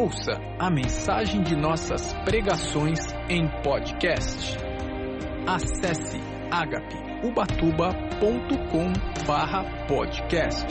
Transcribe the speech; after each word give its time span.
Ouça 0.00 0.34
a 0.60 0.70
mensagem 0.70 1.42
de 1.42 1.56
nossas 1.56 2.12
pregações 2.24 3.00
em 3.28 3.48
podcast. 3.64 4.56
Acesse 5.44 6.18
agapeubatuba.com 6.52 8.92
barra 9.26 9.64
podcast. 9.88 10.68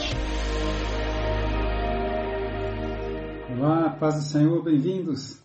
Olá, 3.52 3.90
paz 4.00 4.16
do 4.16 4.22
Senhor, 4.22 4.64
bem-vindos 4.64 5.44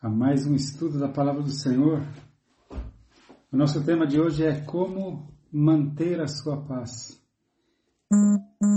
a 0.00 0.08
mais 0.08 0.46
um 0.46 0.54
estudo 0.54 1.00
da 1.00 1.08
Palavra 1.08 1.42
do 1.42 1.50
Senhor. 1.50 2.00
O 3.52 3.56
nosso 3.56 3.84
tema 3.84 4.06
de 4.06 4.20
hoje 4.20 4.46
é 4.46 4.60
como 4.60 5.28
manter 5.52 6.20
a 6.20 6.28
sua 6.28 6.64
paz. 6.64 7.20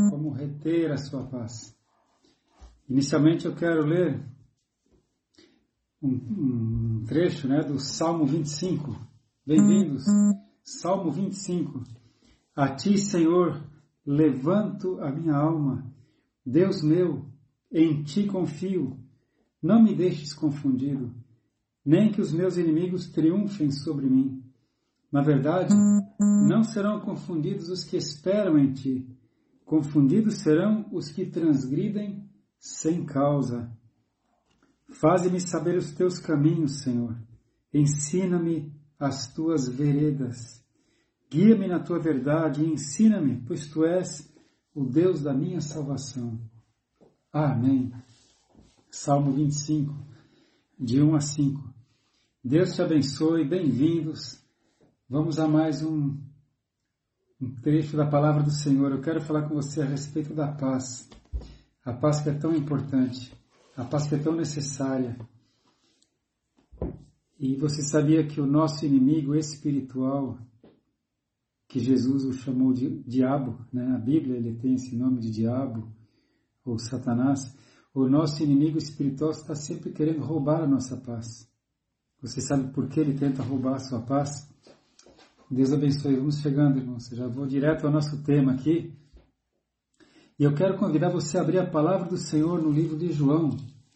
Como 0.09 0.31
reter 0.31 0.91
a 0.91 0.97
sua 0.97 1.27
paz. 1.27 1.82
Inicialmente 2.89 3.45
eu 3.45 3.55
quero 3.55 3.85
ler 3.85 4.21
um, 6.01 6.09
um 6.09 7.05
trecho 7.05 7.47
né, 7.47 7.61
do 7.63 7.79
Salmo 7.79 8.25
25. 8.25 8.99
Bem-vindos. 9.45 10.03
Salmo 10.63 11.09
25. 11.09 11.81
A 12.53 12.75
ti, 12.75 12.97
Senhor, 12.97 13.63
levanto 14.05 14.99
a 14.99 15.09
minha 15.09 15.33
alma. 15.33 15.89
Deus 16.45 16.83
meu, 16.83 17.25
em 17.71 18.03
ti 18.03 18.27
confio. 18.27 18.99
Não 19.61 19.81
me 19.81 19.95
deixes 19.95 20.33
confundido, 20.33 21.15
nem 21.85 22.11
que 22.11 22.19
os 22.19 22.33
meus 22.33 22.57
inimigos 22.57 23.09
triunfem 23.09 23.71
sobre 23.71 24.09
mim. 24.09 24.43
Na 25.09 25.21
verdade, 25.21 25.73
não 26.19 26.63
serão 26.63 26.99
confundidos 26.99 27.69
os 27.69 27.85
que 27.85 27.95
esperam 27.95 28.59
em 28.59 28.73
ti. 28.73 29.07
Confundidos 29.63 30.39
serão 30.39 30.85
os 30.91 31.09
que 31.09 31.25
transgridem 31.25 32.29
sem 32.63 33.05
causa. 33.05 33.69
Faze-me 34.89 35.41
saber 35.41 35.77
os 35.77 35.91
teus 35.91 36.17
caminhos, 36.17 36.81
Senhor. 36.81 37.13
Ensina-me 37.73 38.73
as 38.97 39.27
tuas 39.33 39.67
veredas. 39.67 40.63
Guia-me 41.29 41.67
na 41.67 41.81
tua 41.81 41.99
verdade 41.99 42.63
e 42.63 42.71
ensina-me, 42.71 43.43
pois 43.45 43.67
tu 43.67 43.83
és 43.83 44.33
o 44.73 44.85
Deus 44.85 45.21
da 45.21 45.33
minha 45.33 45.59
salvação. 45.59 46.39
Amém. 47.33 47.91
Salmo 48.89 49.33
25, 49.33 49.93
de 50.79 51.01
1 51.01 51.15
a 51.15 51.19
5. 51.19 51.73
Deus 52.41 52.75
te 52.75 52.81
abençoe, 52.81 53.43
bem-vindos. 53.43 54.41
Vamos 55.09 55.37
a 55.37 55.49
mais 55.49 55.83
um, 55.83 56.17
um 57.41 57.55
trecho 57.61 57.97
da 57.97 58.09
palavra 58.09 58.41
do 58.41 58.51
Senhor. 58.51 58.91
Eu 58.91 59.01
quero 59.01 59.19
falar 59.19 59.49
com 59.49 59.55
você 59.55 59.81
a 59.81 59.85
respeito 59.85 60.33
da 60.33 60.47
paz. 60.47 61.09
A 61.85 61.93
que 61.93 62.29
é 62.29 62.33
tão 62.33 62.55
importante, 62.55 63.33
a 63.75 63.83
que 63.85 64.15
é 64.15 64.17
tão 64.17 64.35
necessária. 64.35 65.17
E 67.37 67.55
você 67.55 67.81
sabia 67.81 68.25
que 68.25 68.39
o 68.39 68.45
nosso 68.45 68.85
inimigo 68.85 69.35
espiritual, 69.35 70.39
que 71.67 71.79
Jesus 71.79 72.23
o 72.23 72.33
chamou 72.33 72.71
de 72.71 73.03
diabo, 73.03 73.65
né? 73.71 73.83
na 73.83 73.97
Bíblia 73.97 74.37
ele 74.37 74.55
tem 74.55 74.75
esse 74.75 74.95
nome 74.95 75.19
de 75.19 75.31
diabo, 75.31 75.91
ou 76.63 76.79
Satanás, 76.79 77.53
o 77.93 78.07
nosso 78.07 78.41
inimigo 78.41 78.77
espiritual 78.77 79.31
está 79.31 79.53
sempre 79.53 79.91
querendo 79.91 80.21
roubar 80.21 80.61
a 80.61 80.67
nossa 80.67 80.97
paz. 80.97 81.51
Você 82.21 82.39
sabe 82.39 82.71
por 82.71 82.87
que 82.87 82.99
ele 82.99 83.13
tenta 83.13 83.43
roubar 83.43 83.75
a 83.75 83.79
sua 83.79 84.01
paz? 84.01 84.49
Deus 85.51 85.73
abençoe. 85.73 86.15
Vamos 86.15 86.39
chegando, 86.39 86.79
irmãos. 86.79 87.11
Eu 87.11 87.17
já 87.17 87.27
vou 87.27 87.45
direto 87.45 87.85
ao 87.85 87.91
nosso 87.91 88.23
tema 88.23 88.53
aqui. 88.53 88.91
E 90.39 90.43
eu 90.43 90.55
quero 90.55 90.79
convidar 90.79 91.09
você 91.09 91.37
a 91.37 91.41
abrir 91.41 91.59
a 91.59 91.69
palavra 91.69 92.09
do 92.09 92.17
Senhor 92.17 92.59
no 92.59 92.71
livro 92.71 92.97
de 92.97 93.11
João. 93.11 93.51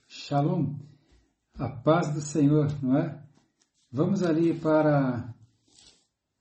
Shalom. 0.07 0.75
A 1.57 1.67
paz 1.67 2.13
do 2.13 2.21
Senhor, 2.21 2.67
não 2.81 2.95
é? 2.95 3.23
Vamos 3.91 4.21
ali 4.21 4.53
para 4.53 5.33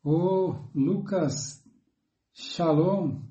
o 0.05 0.55
Lucas. 0.75 1.65
Shalom. 2.35 3.23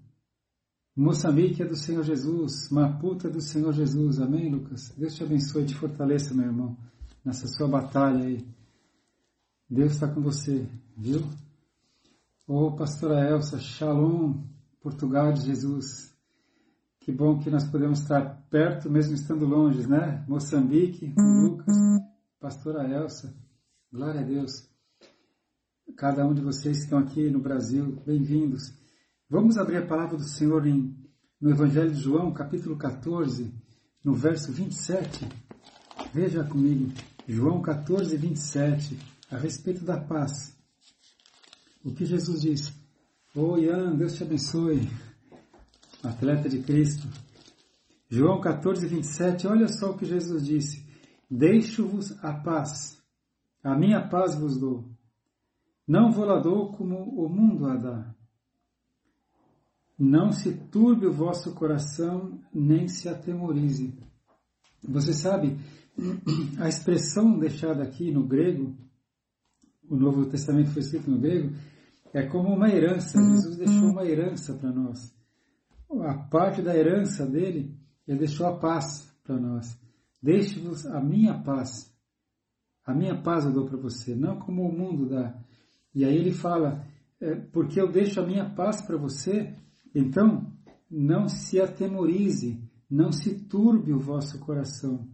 Moçambique 0.95 1.61
é 1.61 1.65
do 1.65 1.75
Senhor 1.75 2.03
Jesus. 2.03 2.71
Maputo 2.71 3.27
é 3.27 3.29
do 3.29 3.41
Senhor 3.41 3.71
Jesus. 3.71 4.19
Amém, 4.19 4.49
Lucas? 4.49 4.91
Deus 4.97 5.13
te 5.13 5.23
abençoe 5.23 5.63
e 5.63 5.67
te 5.67 5.75
fortaleça, 5.75 6.33
meu 6.33 6.45
irmão, 6.45 6.75
nessa 7.23 7.47
sua 7.47 7.67
batalha 7.67 8.25
aí. 8.25 8.43
Deus 9.69 9.93
está 9.93 10.07
com 10.07 10.21
você, 10.21 10.67
viu? 10.97 11.21
Ô, 12.47 12.71
pastora 12.71 13.29
Elsa, 13.29 13.59
Shalom, 13.59 14.41
Portugal 14.81 15.31
de 15.31 15.41
Jesus. 15.41 16.14
Que 17.05 17.11
bom 17.11 17.37
que 17.37 17.51
nós 17.51 17.63
podemos 17.69 17.99
estar 17.99 18.47
perto, 18.49 18.89
mesmo 18.89 19.13
estando 19.13 19.45
longe, 19.45 19.87
né? 19.87 20.25
Moçambique, 20.27 21.13
o 21.15 21.21
Lucas, 21.21 21.75
pastora 22.39 22.89
Elsa, 22.89 23.31
glória 23.93 24.21
a 24.21 24.23
Deus. 24.23 24.67
Cada 25.95 26.25
um 26.25 26.33
de 26.33 26.41
vocês 26.41 26.77
que 26.77 26.83
estão 26.85 26.97
aqui 26.97 27.29
no 27.29 27.39
Brasil, 27.39 28.01
bem-vindos. 28.07 28.73
Vamos 29.29 29.55
abrir 29.55 29.77
a 29.77 29.85
palavra 29.85 30.17
do 30.17 30.23
Senhor 30.23 30.65
em, 30.65 30.97
no 31.39 31.51
Evangelho 31.51 31.91
de 31.91 32.01
João, 32.01 32.33
capítulo 32.33 32.75
14, 32.75 33.53
no 34.03 34.15
verso 34.15 34.51
27. 34.51 35.29
Veja 36.11 36.43
comigo, 36.43 36.91
João 37.27 37.61
14, 37.61 38.17
27, 38.17 38.97
a 39.29 39.37
respeito 39.37 39.85
da 39.85 40.01
paz. 40.01 40.57
O 41.83 41.93
que 41.93 42.03
Jesus 42.03 42.41
diz? 42.41 42.73
Oi, 43.35 43.65
Ian, 43.65 43.95
Deus 43.95 44.15
te 44.15 44.23
abençoe 44.23 44.89
atleta 46.07 46.47
de 46.47 46.59
Cristo. 46.59 47.07
João 48.09 48.39
14, 48.39 48.87
27, 48.87 49.47
olha 49.47 49.67
só 49.67 49.91
o 49.91 49.97
que 49.97 50.05
Jesus 50.05 50.45
disse: 50.45 50.85
Deixo-vos 51.29 52.11
a 52.23 52.33
paz, 52.33 53.01
a 53.63 53.75
minha 53.75 54.07
paz 54.07 54.35
vos 54.35 54.57
dou. 54.57 54.85
Não 55.87 56.11
vou 56.11 56.25
lá 56.25 56.39
dou 56.39 56.71
como 56.71 56.97
o 56.97 57.29
mundo 57.29 57.67
a 57.67 57.75
dá. 57.75 58.15
Não 59.97 60.31
se 60.31 60.53
turbe 60.53 61.05
o 61.05 61.13
vosso 61.13 61.53
coração, 61.53 62.39
nem 62.53 62.87
se 62.87 63.07
atemorize. 63.07 63.97
Você 64.83 65.13
sabe, 65.13 65.57
a 66.59 66.67
expressão 66.67 67.39
deixada 67.39 67.83
aqui 67.83 68.11
no 68.11 68.27
grego, 68.27 68.75
o 69.89 69.95
Novo 69.95 70.25
Testamento 70.25 70.71
foi 70.71 70.81
escrito 70.81 71.09
no 71.09 71.19
grego, 71.19 71.55
é 72.13 72.23
como 72.27 72.49
uma 72.49 72.69
herança. 72.69 73.21
Jesus 73.21 73.57
deixou 73.57 73.89
uma 73.89 74.05
herança 74.05 74.53
para 74.55 74.71
nós 74.71 75.14
a 75.89 76.17
parte 76.17 76.61
da 76.61 76.75
herança 76.75 77.25
dele, 77.25 77.77
ele 78.07 78.19
deixou 78.19 78.47
a 78.47 78.57
paz 78.57 79.11
para 79.23 79.37
nós. 79.37 79.79
Deixe-vos 80.21 80.85
a 80.85 80.99
minha 80.99 81.41
paz. 81.43 81.93
A 82.85 82.93
minha 82.93 83.21
paz 83.21 83.45
eu 83.45 83.51
dou 83.51 83.65
para 83.65 83.77
você, 83.77 84.15
não 84.15 84.39
como 84.39 84.67
o 84.67 84.71
mundo 84.71 85.09
dá. 85.09 85.35
E 85.93 86.03
aí 86.03 86.15
ele 86.15 86.31
fala, 86.31 86.85
é, 87.19 87.35
porque 87.35 87.79
eu 87.79 87.91
deixo 87.91 88.19
a 88.19 88.25
minha 88.25 88.49
paz 88.53 88.81
para 88.81 88.97
você, 88.97 89.55
então 89.93 90.51
não 90.89 91.27
se 91.27 91.59
atemorize, 91.59 92.61
não 92.89 93.11
se 93.11 93.45
turbe 93.45 93.91
o 93.91 93.99
vosso 93.99 94.39
coração. 94.39 95.07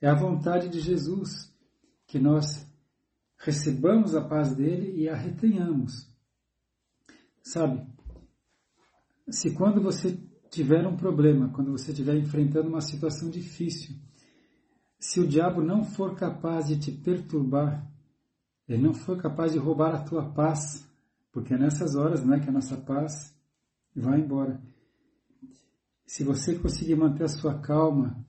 É 0.00 0.08
a 0.08 0.14
vontade 0.14 0.68
de 0.68 0.80
Jesus 0.80 1.52
que 2.06 2.18
nós 2.18 2.66
recebamos 3.38 4.14
a 4.14 4.22
paz 4.22 4.54
dele 4.54 5.02
e 5.02 5.08
a 5.08 5.14
retenhamos. 5.14 6.10
Sabe, 7.42 7.86
se 9.28 9.54
quando 9.54 9.80
você 9.80 10.18
tiver 10.50 10.86
um 10.86 10.96
problema, 10.96 11.50
quando 11.52 11.72
você 11.72 11.90
estiver 11.90 12.16
enfrentando 12.16 12.68
uma 12.68 12.80
situação 12.80 13.28
difícil, 13.28 13.96
se 14.98 15.20
o 15.20 15.26
diabo 15.26 15.62
não 15.62 15.84
for 15.84 16.14
capaz 16.14 16.68
de 16.68 16.78
te 16.78 16.92
perturbar, 16.92 17.86
ele 18.68 18.82
não 18.82 18.94
for 18.94 19.20
capaz 19.20 19.52
de 19.52 19.58
roubar 19.58 19.94
a 19.94 20.02
tua 20.02 20.32
paz, 20.32 20.88
porque 21.30 21.54
é 21.54 21.58
nessas 21.58 21.94
horas 21.94 22.24
né, 22.24 22.40
que 22.40 22.48
a 22.48 22.52
nossa 22.52 22.76
paz 22.76 23.34
vai 23.94 24.20
embora. 24.20 24.60
Se 26.06 26.24
você 26.24 26.58
conseguir 26.58 26.96
manter 26.96 27.24
a 27.24 27.28
sua 27.28 27.58
calma, 27.60 28.24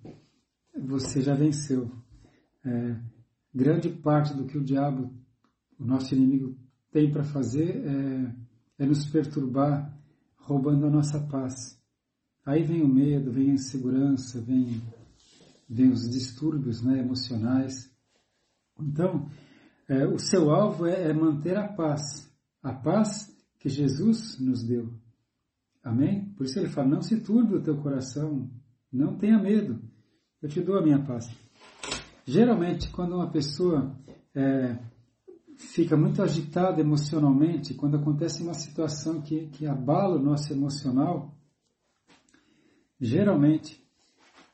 você 0.75 1.21
já 1.21 1.33
venceu. 1.33 1.91
É, 2.65 3.00
grande 3.53 3.89
parte 3.89 4.33
do 4.33 4.45
que 4.45 4.57
o 4.57 4.63
diabo, 4.63 5.13
o 5.79 5.85
nosso 5.85 6.13
inimigo, 6.13 6.57
tem 6.91 7.11
para 7.11 7.23
fazer 7.23 7.83
é, 7.85 8.35
é 8.83 8.85
nos 8.85 9.05
perturbar, 9.05 9.96
roubando 10.47 10.88
a 10.88 10.89
nossa 10.89 11.19
paz. 11.19 11.77
Aí 12.45 12.63
vem 12.63 12.81
o 12.81 12.88
medo, 12.88 13.31
vem 13.31 13.51
a 13.51 13.55
insegurança, 13.55 14.39
vem, 14.39 14.81
vem 15.69 15.89
os 15.89 16.09
distúrbios 16.09 16.81
né, 16.81 16.99
emocionais. 16.99 17.94
Então, 18.79 19.29
é, 19.89 20.07
o 20.07 20.17
seu 20.17 20.49
alvo 20.49 20.85
é, 20.85 21.09
é 21.09 21.13
manter 21.13 21.57
a 21.57 21.67
paz, 21.67 22.01
a 22.63 22.73
paz 22.73 23.29
que 23.59 23.67
Jesus 23.67 24.39
nos 24.39 24.63
deu. 24.63 24.94
Amém? 25.83 26.33
Por 26.38 26.45
isso 26.45 26.57
ele 26.57 26.69
fala: 26.69 26.88
não 26.88 27.01
se 27.01 27.19
turbe 27.19 27.55
o 27.55 27.61
teu 27.61 27.77
coração, 27.81 28.50
não 28.91 29.17
tenha 29.17 29.38
medo, 29.38 29.81
eu 30.41 30.47
te 30.47 30.61
dou 30.61 30.77
a 30.77 30.81
minha 30.81 31.03
paz. 31.03 31.29
Geralmente, 32.25 32.89
quando 32.91 33.15
uma 33.15 33.29
pessoa 33.29 33.97
é, 34.33 34.79
fica 35.57 35.98
muito 35.98 36.21
agitado 36.21 36.80
emocionalmente 36.80 37.74
quando 37.74 37.98
acontece 37.98 38.44
uma 38.44 38.54
situação 38.54 39.21
que, 39.21 39.48
que 39.48 39.65
abala 39.65 40.15
o 40.15 40.24
nosso 40.24 40.54
emocional, 40.54 41.36
geralmente 43.00 43.83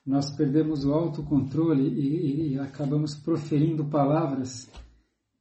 nós 0.06 0.36
perdemos 0.36 0.86
o 0.86 0.94
autocontrole 0.94 1.88
e, 1.88 2.54
e, 2.54 2.60
acabamos 2.60 3.16
proferindo 3.16 3.86
palavras 3.86 4.70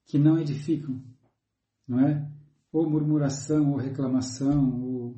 que 0.04 0.18
não 0.18 0.38
edificam, 0.38 1.00
não 1.86 2.00
é? 2.00 2.28
Ou 2.72 2.88
murmuração, 2.88 3.72
ou 3.72 3.76
reclamação, 3.76 4.80
ou 4.80 5.16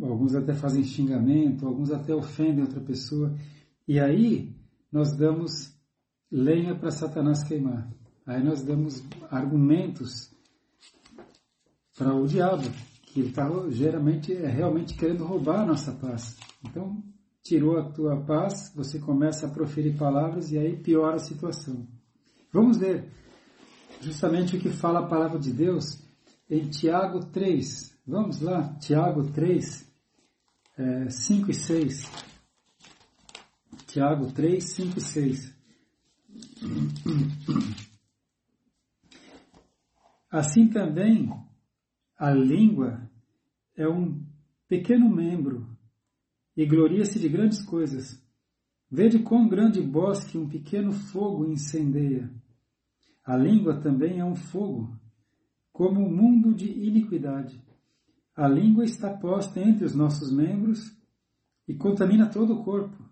alguns 0.00 0.34
até 0.34 0.54
fazem 0.54 0.84
xingamento, 0.84 1.66
alguns 1.66 1.90
até 1.90 2.14
ofendem 2.14 2.62
outra 2.62 2.80
pessoa. 2.80 3.36
E 3.86 3.98
aí 3.98 4.54
nós 4.90 5.16
damos 5.16 5.74
lenha 6.30 6.74
para 6.74 6.90
Satanás 6.90 7.42
queimar. 7.42 7.90
Aí 8.26 8.42
nós 8.42 8.62
damos 8.62 9.04
argumentos 9.30 10.30
para 11.96 12.12
o 12.14 12.26
diabo, 12.26 12.68
que 13.04 13.20
ele 13.20 13.28
está 13.28 13.48
geralmente 13.70 14.32
é 14.32 14.48
realmente 14.48 14.94
querendo 14.94 15.24
roubar 15.24 15.60
a 15.60 15.66
nossa 15.66 15.92
paz. 15.92 16.36
Então, 16.64 17.02
tirou 17.42 17.78
a 17.78 17.88
tua 17.90 18.20
paz, 18.24 18.72
você 18.74 18.98
começa 18.98 19.46
a 19.46 19.50
proferir 19.50 19.96
palavras 19.96 20.50
e 20.50 20.58
aí 20.58 20.76
piora 20.76 21.16
a 21.16 21.20
situação. 21.20 21.86
Vamos 22.52 22.78
ler 22.78 23.08
justamente 24.00 24.56
o 24.56 24.60
que 24.60 24.70
fala 24.70 25.00
a 25.00 25.06
palavra 25.06 25.38
de 25.38 25.52
Deus 25.52 26.02
em 26.50 26.68
Tiago 26.68 27.26
3. 27.26 27.96
Vamos 28.04 28.40
lá, 28.40 28.74
Tiago 28.80 29.30
3, 29.30 29.88
é, 30.76 31.08
5 31.08 31.50
e 31.50 31.54
6. 31.54 32.10
Tiago 33.86 34.32
3, 34.32 34.64
5 34.64 34.98
e 34.98 35.00
6. 35.00 35.54
Assim 40.36 40.68
também, 40.68 41.32
a 42.18 42.30
língua 42.30 43.10
é 43.74 43.88
um 43.88 44.22
pequeno 44.68 45.08
membro 45.08 45.66
e 46.54 46.66
gloria-se 46.66 47.18
de 47.18 47.26
grandes 47.26 47.64
coisas. 47.64 48.22
Vede 48.90 49.20
quão 49.20 49.48
grande 49.48 49.80
bosque 49.80 50.36
um 50.36 50.46
pequeno 50.46 50.92
fogo 50.92 51.46
incendeia. 51.46 52.30
A 53.24 53.34
língua 53.34 53.80
também 53.80 54.20
é 54.20 54.24
um 54.26 54.34
fogo, 54.34 55.00
como 55.72 56.06
um 56.06 56.14
mundo 56.14 56.54
de 56.54 56.70
iniquidade. 56.70 57.58
A 58.36 58.46
língua 58.46 58.84
está 58.84 59.16
posta 59.16 59.58
entre 59.58 59.86
os 59.86 59.94
nossos 59.94 60.30
membros 60.30 60.94
e 61.66 61.74
contamina 61.74 62.28
todo 62.28 62.52
o 62.52 62.62
corpo, 62.62 63.02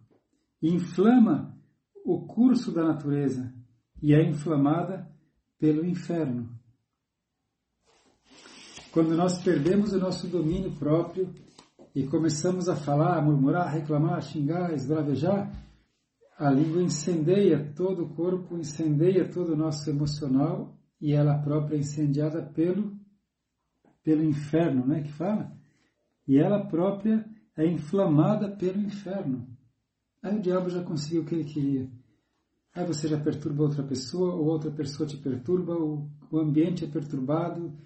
e 0.61 0.69
inflama 0.69 1.59
o 2.05 2.27
curso 2.27 2.70
da 2.70 2.85
natureza, 2.85 3.50
e 4.03 4.12
é 4.12 4.23
inflamada 4.23 5.11
pelo 5.59 5.87
inferno. 5.87 6.62
Quando 8.94 9.17
nós 9.17 9.43
perdemos 9.43 9.93
o 9.93 9.99
nosso 9.99 10.29
domínio 10.29 10.70
próprio, 10.70 11.29
e 11.93 12.06
começamos 12.06 12.69
a 12.69 12.76
falar, 12.76 13.19
a 13.19 13.20
murmurar, 13.20 13.67
a 13.67 13.70
reclamar, 13.70 14.14
a 14.14 14.20
xingar, 14.20 14.70
a 14.70 14.73
esbravejar, 14.73 15.50
a 16.38 16.49
língua 16.49 16.81
incendeia 16.81 17.73
todo 17.75 18.05
o 18.05 18.14
corpo, 18.14 18.56
incendeia 18.56 19.29
todo 19.29 19.52
o 19.52 19.56
nosso 19.56 19.91
emocional 19.91 20.79
e 21.00 21.12
ela 21.12 21.37
própria 21.38 21.75
é 21.75 21.81
incendiada 21.81 22.41
pelo, 22.41 22.96
pelo 24.05 24.23
inferno, 24.23 24.87
né, 24.87 25.02
que 25.02 25.11
fala? 25.11 25.52
E 26.29 26.38
ela 26.38 26.64
própria 26.64 27.29
é 27.56 27.67
inflamada 27.67 28.49
pelo 28.49 28.81
inferno. 28.81 29.44
Aí 30.23 30.38
o 30.38 30.41
diabo 30.41 30.70
já 30.70 30.85
conseguiu 30.85 31.23
o 31.23 31.25
que 31.25 31.35
ele 31.35 31.44
queria. 31.44 31.91
Aí 32.73 32.87
você 32.87 33.08
já 33.08 33.19
perturba 33.19 33.64
outra 33.64 33.82
pessoa, 33.82 34.37
ou 34.37 34.46
outra 34.46 34.70
pessoa 34.70 35.08
te 35.08 35.17
perturba, 35.17 35.75
o 35.75 36.38
ambiente 36.38 36.85
é 36.85 36.88
perturbado, 36.88 37.76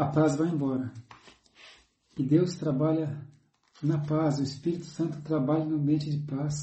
a 0.00 0.06
paz 0.06 0.34
vai 0.34 0.48
embora. 0.48 0.90
E 2.16 2.22
Deus 2.22 2.54
trabalha 2.54 3.20
na 3.82 3.98
paz, 3.98 4.38
o 4.38 4.42
Espírito 4.42 4.86
Santo 4.86 5.20
trabalha 5.20 5.66
no 5.66 5.76
ambiente 5.76 6.10
de 6.10 6.24
paz. 6.26 6.54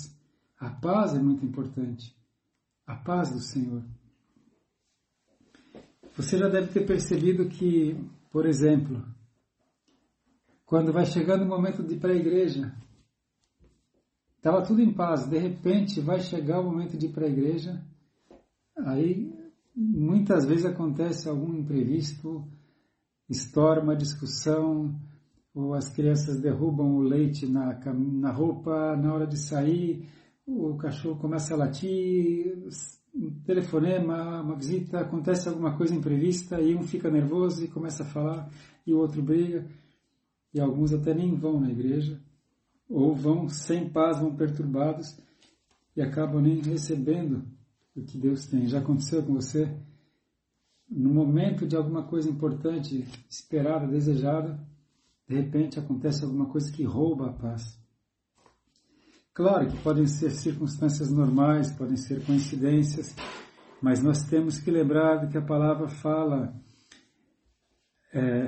A 0.60 0.72
paz 0.72 1.14
é 1.14 1.20
muito 1.20 1.46
importante. 1.46 2.18
A 2.88 2.96
paz 2.96 3.32
do 3.32 3.40
Senhor. 3.40 3.84
Você 6.16 6.40
já 6.40 6.50
deve 6.50 6.74
ter 6.74 6.88
percebido 6.88 7.48
que, 7.48 7.96
por 8.32 8.48
exemplo, 8.48 9.06
quando 10.66 10.92
vai 10.92 11.06
chegando 11.06 11.44
o 11.44 11.48
momento 11.48 11.84
de 11.84 11.94
ir 11.94 12.00
para 12.00 12.14
a 12.14 12.18
igreja, 12.18 12.76
estava 14.38 14.66
tudo 14.66 14.82
em 14.82 14.92
paz, 14.92 15.28
de 15.28 15.38
repente 15.38 16.02
vai 16.02 16.22
chegar 16.22 16.60
o 16.60 16.64
momento 16.64 16.98
de 16.98 17.06
ir 17.06 17.14
para 17.14 17.28
a 17.28 17.30
igreja, 17.30 17.86
aí 18.78 19.32
muitas 19.76 20.44
vezes 20.44 20.66
acontece 20.66 21.30
algum 21.30 21.54
imprevisto, 21.54 22.57
estoura 23.30 23.82
uma 23.82 23.96
discussão, 23.96 24.96
ou 25.54 25.74
as 25.74 25.90
crianças 25.90 26.40
derrubam 26.40 26.96
o 26.96 27.02
leite 27.02 27.48
na, 27.48 27.80
na 27.94 28.32
roupa 28.32 28.96
na 28.96 29.14
hora 29.14 29.26
de 29.26 29.38
sair, 29.38 30.08
o 30.46 30.76
cachorro 30.78 31.20
começa 31.20 31.54
a 31.54 31.58
latir, 31.58 32.58
um 33.14 33.32
telefonema, 33.44 34.42
uma 34.42 34.56
visita, 34.56 35.00
acontece 35.00 35.50
alguma 35.50 35.76
coisa 35.76 35.94
imprevista 35.94 36.62
e 36.62 36.76
um 36.76 36.84
fica 36.84 37.10
nervoso 37.10 37.64
e 37.66 37.68
começa 37.68 38.04
a 38.04 38.06
falar 38.06 38.50
e 38.86 38.94
o 38.94 39.00
outro 39.00 39.22
briga 39.22 39.68
e 40.54 40.60
alguns 40.60 40.94
até 40.94 41.14
nem 41.14 41.36
vão 41.36 41.60
na 41.60 41.70
igreja 41.70 42.22
ou 42.90 43.14
vão 43.16 43.50
sem 43.50 43.90
paz, 43.90 44.20
vão 44.20 44.36
perturbados 44.36 45.18
e 45.96 46.02
acabam 46.02 46.42
nem 46.42 46.62
recebendo 46.62 47.44
o 47.96 48.04
que 48.04 48.18
Deus 48.18 48.46
tem. 48.46 48.68
Já 48.68 48.80
aconteceu 48.80 49.24
com 49.24 49.34
você? 49.34 49.76
No 50.90 51.10
momento 51.10 51.68
de 51.68 51.76
alguma 51.76 52.04
coisa 52.04 52.30
importante, 52.30 53.06
esperada, 53.30 53.88
desejada, 53.88 54.60
de 55.28 55.36
repente 55.36 55.80
acontece 55.80 56.24
alguma 56.24 56.48
coisa 56.48 56.72
que 56.72 56.84
rouba 56.84 57.30
a 57.30 57.34
paz. 57.34 57.78
Claro 59.34 59.68
que 59.68 59.78
podem 59.84 60.08
ser 60.08 60.32
circunstâncias 60.32 61.12
normais, 61.12 61.72
podem 61.72 61.98
ser 61.98 62.26
coincidências, 62.26 63.16
mas 63.82 64.02
nós 64.02 64.24
temos 64.24 64.58
que 64.58 64.72
lembrar 64.72 65.30
que 65.30 65.38
a 65.38 65.46
palavra 65.46 65.88
fala 65.90 66.56
é, 68.12 68.48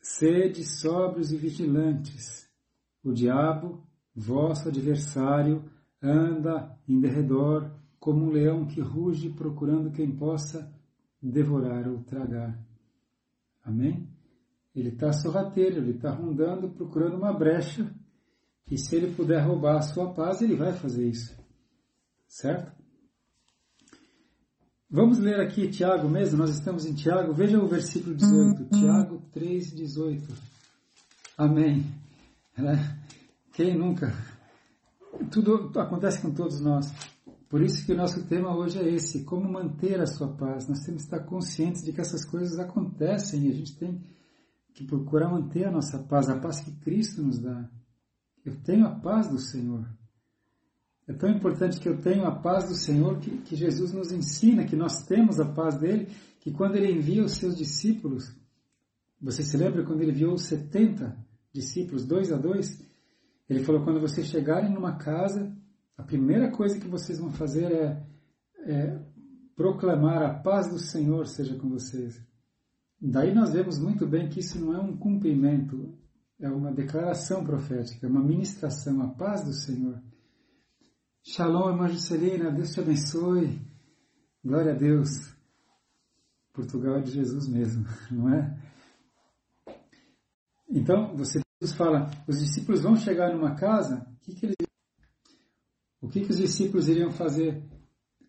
sede 0.00 0.64
sóbrios 0.64 1.32
e 1.32 1.36
vigilantes. 1.36 2.48
O 3.02 3.12
diabo, 3.12 3.84
vosso 4.14 4.68
adversário, 4.68 5.64
anda 6.00 6.78
em 6.88 7.00
derredor 7.00 7.70
como 7.98 8.24
um 8.24 8.30
leão 8.30 8.66
que 8.66 8.80
ruge 8.80 9.30
procurando 9.30 9.90
quem 9.90 10.14
possa 10.14 10.72
devorar 11.20 11.88
ou 11.88 12.02
tragar. 12.04 12.56
Amém? 13.64 14.08
Ele 14.78 14.90
está 14.90 15.12
sorrateiro, 15.12 15.78
ele 15.78 15.92
está 15.92 16.10
rondando, 16.10 16.70
procurando 16.70 17.16
uma 17.16 17.32
brecha. 17.32 17.92
E 18.70 18.76
se 18.76 18.96
ele 18.96 19.14
puder 19.14 19.40
roubar 19.40 19.76
a 19.76 19.82
sua 19.82 20.12
paz, 20.12 20.42
ele 20.42 20.54
vai 20.54 20.72
fazer 20.72 21.08
isso. 21.08 21.36
Certo? 22.26 22.72
Vamos 24.90 25.18
ler 25.18 25.40
aqui 25.40 25.68
Tiago 25.68 26.08
mesmo, 26.08 26.38
nós 26.38 26.50
estamos 26.50 26.86
em 26.86 26.94
Tiago, 26.94 27.34
veja 27.34 27.58
o 27.58 27.68
versículo 27.68 28.14
18, 28.14 28.62
uhum. 28.62 28.68
Tiago 28.70 29.22
3, 29.32 29.74
18. 29.74 30.34
Amém. 31.36 31.84
Quem 33.52 33.76
nunca? 33.76 34.14
Tudo 35.30 35.78
acontece 35.78 36.22
com 36.22 36.32
todos 36.32 36.60
nós. 36.60 36.90
Por 37.48 37.62
isso 37.62 37.84
que 37.84 37.92
o 37.92 37.96
nosso 37.96 38.26
tema 38.26 38.54
hoje 38.54 38.78
é 38.78 38.88
esse, 38.88 39.24
como 39.24 39.50
manter 39.50 40.00
a 40.00 40.06
sua 40.06 40.28
paz. 40.28 40.68
Nós 40.68 40.80
temos 40.80 41.02
que 41.02 41.14
estar 41.14 41.20
conscientes 41.20 41.82
de 41.82 41.92
que 41.92 42.00
essas 42.00 42.24
coisas 42.24 42.58
acontecem 42.58 43.46
e 43.46 43.50
a 43.50 43.54
gente 43.54 43.76
tem 43.76 44.00
que 44.78 44.84
procurar 44.84 45.28
manter 45.28 45.66
a 45.66 45.72
nossa 45.72 45.98
paz, 45.98 46.28
a 46.28 46.38
paz 46.38 46.60
que 46.60 46.70
Cristo 46.70 47.20
nos 47.20 47.40
dá. 47.40 47.68
Eu 48.44 48.54
tenho 48.62 48.86
a 48.86 48.94
paz 48.94 49.28
do 49.28 49.36
Senhor. 49.36 49.84
É 51.04 51.12
tão 51.12 51.28
importante 51.28 51.80
que 51.80 51.88
eu 51.88 52.00
tenho 52.00 52.24
a 52.24 52.30
paz 52.30 52.68
do 52.68 52.76
Senhor 52.76 53.18
que, 53.18 53.38
que 53.38 53.56
Jesus 53.56 53.92
nos 53.92 54.12
ensina 54.12 54.64
que 54.64 54.76
nós 54.76 55.04
temos 55.04 55.40
a 55.40 55.46
paz 55.46 55.76
dele, 55.78 56.08
que 56.38 56.52
quando 56.52 56.76
ele 56.76 56.92
envia 56.92 57.24
os 57.24 57.32
seus 57.32 57.56
discípulos, 57.56 58.32
você 59.20 59.42
se 59.42 59.56
lembra 59.56 59.84
quando 59.84 60.00
ele 60.00 60.12
enviou 60.12 60.34
os 60.34 60.42
70 60.42 61.16
discípulos, 61.52 62.06
dois 62.06 62.30
a 62.30 62.36
dois? 62.36 62.80
Ele 63.50 63.64
falou: 63.64 63.82
quando 63.82 64.00
vocês 64.00 64.28
chegarem 64.28 64.72
numa 64.72 64.96
casa, 64.96 65.52
a 65.96 66.04
primeira 66.04 66.52
coisa 66.52 66.78
que 66.78 66.86
vocês 66.86 67.18
vão 67.18 67.32
fazer 67.32 67.72
é, 67.72 68.06
é 68.64 69.02
proclamar 69.56 70.22
a 70.22 70.34
paz 70.34 70.68
do 70.68 70.78
Senhor 70.78 71.26
seja 71.26 71.56
com 71.56 71.68
vocês. 71.68 72.27
Daí 73.00 73.32
nós 73.32 73.52
vemos 73.52 73.78
muito 73.78 74.06
bem 74.06 74.28
que 74.28 74.40
isso 74.40 74.58
não 74.58 74.74
é 74.74 74.80
um 74.80 74.96
cumprimento, 74.96 75.96
é 76.40 76.48
uma 76.48 76.72
declaração 76.72 77.44
profética, 77.44 78.06
é 78.06 78.10
uma 78.10 78.22
ministração, 78.22 79.00
a 79.02 79.08
paz 79.08 79.44
do 79.44 79.52
Senhor. 79.52 80.02
Shalom, 81.22 81.70
irmã 81.70 81.88
Juscelina, 81.88 82.50
Deus 82.50 82.72
te 82.72 82.80
abençoe. 82.80 83.60
Glória 84.44 84.72
a 84.72 84.76
Deus. 84.76 85.08
Portugal 86.52 86.96
é 86.96 87.00
de 87.02 87.12
Jesus 87.12 87.46
mesmo, 87.46 87.86
não 88.10 88.34
é? 88.34 88.58
Então, 90.68 91.16
você 91.16 91.40
fala, 91.76 92.10
os 92.26 92.40
discípulos 92.40 92.80
vão 92.80 92.96
chegar 92.96 93.32
numa 93.32 93.54
casa, 93.54 94.06
o 94.12 94.20
que, 94.20 94.34
que 94.34 94.46
eles 94.46 94.56
o 96.00 96.08
que, 96.08 96.24
que 96.24 96.30
os 96.30 96.38
discípulos 96.38 96.88
iriam 96.88 97.10
fazer 97.10 97.62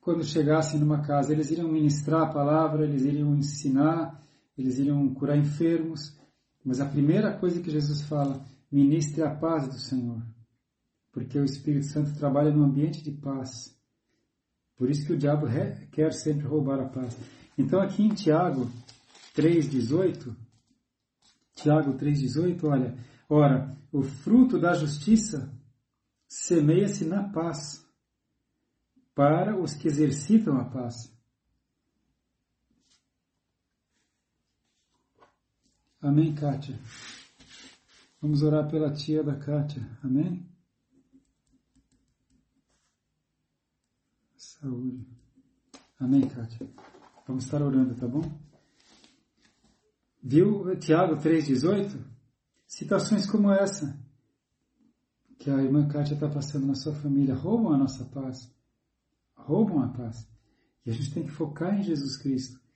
quando 0.01 0.23
chegassem 0.23 0.79
numa 0.79 1.01
casa? 1.01 1.31
Eles 1.31 1.51
iriam 1.51 1.71
ministrar 1.71 2.23
a 2.23 2.33
palavra, 2.33 2.83
eles 2.83 3.03
iriam 3.03 3.35
ensinar, 3.35 4.19
eles 4.59 4.77
iriam 4.77 5.13
curar 5.13 5.37
enfermos, 5.37 6.17
mas 6.63 6.81
a 6.81 6.85
primeira 6.85 7.37
coisa 7.37 7.61
que 7.61 7.71
Jesus 7.71 8.01
fala, 8.01 8.45
ministre 8.71 9.23
a 9.23 9.33
paz 9.33 9.67
do 9.67 9.79
Senhor. 9.79 10.21
porque 11.11 11.39
o 11.39 11.43
Espírito 11.43 11.87
Santo 11.87 12.13
trabalha 12.13 12.51
no 12.51 12.63
ambiente 12.63 13.03
de 13.03 13.11
paz. 13.11 13.75
Por 14.75 14.89
isso 14.89 15.05
que 15.05 15.13
o 15.13 15.17
diabo 15.17 15.47
quer 15.91 16.13
sempre 16.13 16.45
roubar 16.45 16.79
a 16.79 16.87
paz. 16.87 17.17
Então 17.57 17.81
aqui 17.81 18.03
em 18.03 18.13
Tiago 18.13 18.69
3,18, 19.35 20.35
Tiago 21.55 21.93
3,18, 21.93 22.63
olha, 22.63 22.95
ora, 23.27 23.75
o 23.91 24.03
fruto 24.03 24.59
da 24.59 24.73
justiça 24.75 25.51
semeia-se 26.27 27.05
na 27.05 27.27
paz, 27.27 27.83
para 29.15 29.59
os 29.59 29.73
que 29.73 29.87
exercitam 29.87 30.57
a 30.57 30.65
paz. 30.65 31.11
Amém, 36.01 36.33
Kátia? 36.33 36.79
Vamos 38.21 38.41
orar 38.41 38.69
pela 38.71 38.89
tia 38.93 39.21
da 39.21 39.35
Kátia. 39.35 39.85
Amém? 40.01 40.49
Saúde. 44.37 45.05
Amém, 45.99 46.25
Kátia? 46.25 46.69
Vamos 47.27 47.43
estar 47.43 47.61
orando, 47.61 47.95
tá 47.95 48.07
bom? 48.07 48.21
Viu 50.23 50.73
Tiago 50.79 51.17
3,18? 51.17 52.01
Situações 52.65 53.29
como 53.29 53.51
essa 53.51 53.99
que 55.37 55.49
a 55.49 55.61
irmã 55.61 55.85
Kátia 55.85 56.13
está 56.13 56.29
passando 56.29 56.65
na 56.65 56.75
sua 56.75 56.95
família 56.95 57.35
roubam 57.35 57.73
a 57.73 57.77
nossa 57.77 58.05
paz. 58.05 58.49
Roubam 59.35 59.83
a 59.83 59.89
paz. 59.89 60.25
E 60.85 60.91
a 60.91 60.93
gente 60.93 61.13
tem 61.13 61.25
que 61.25 61.31
focar 61.31 61.77
em 61.77 61.83
Jesus 61.83 62.15
Cristo 62.15 62.68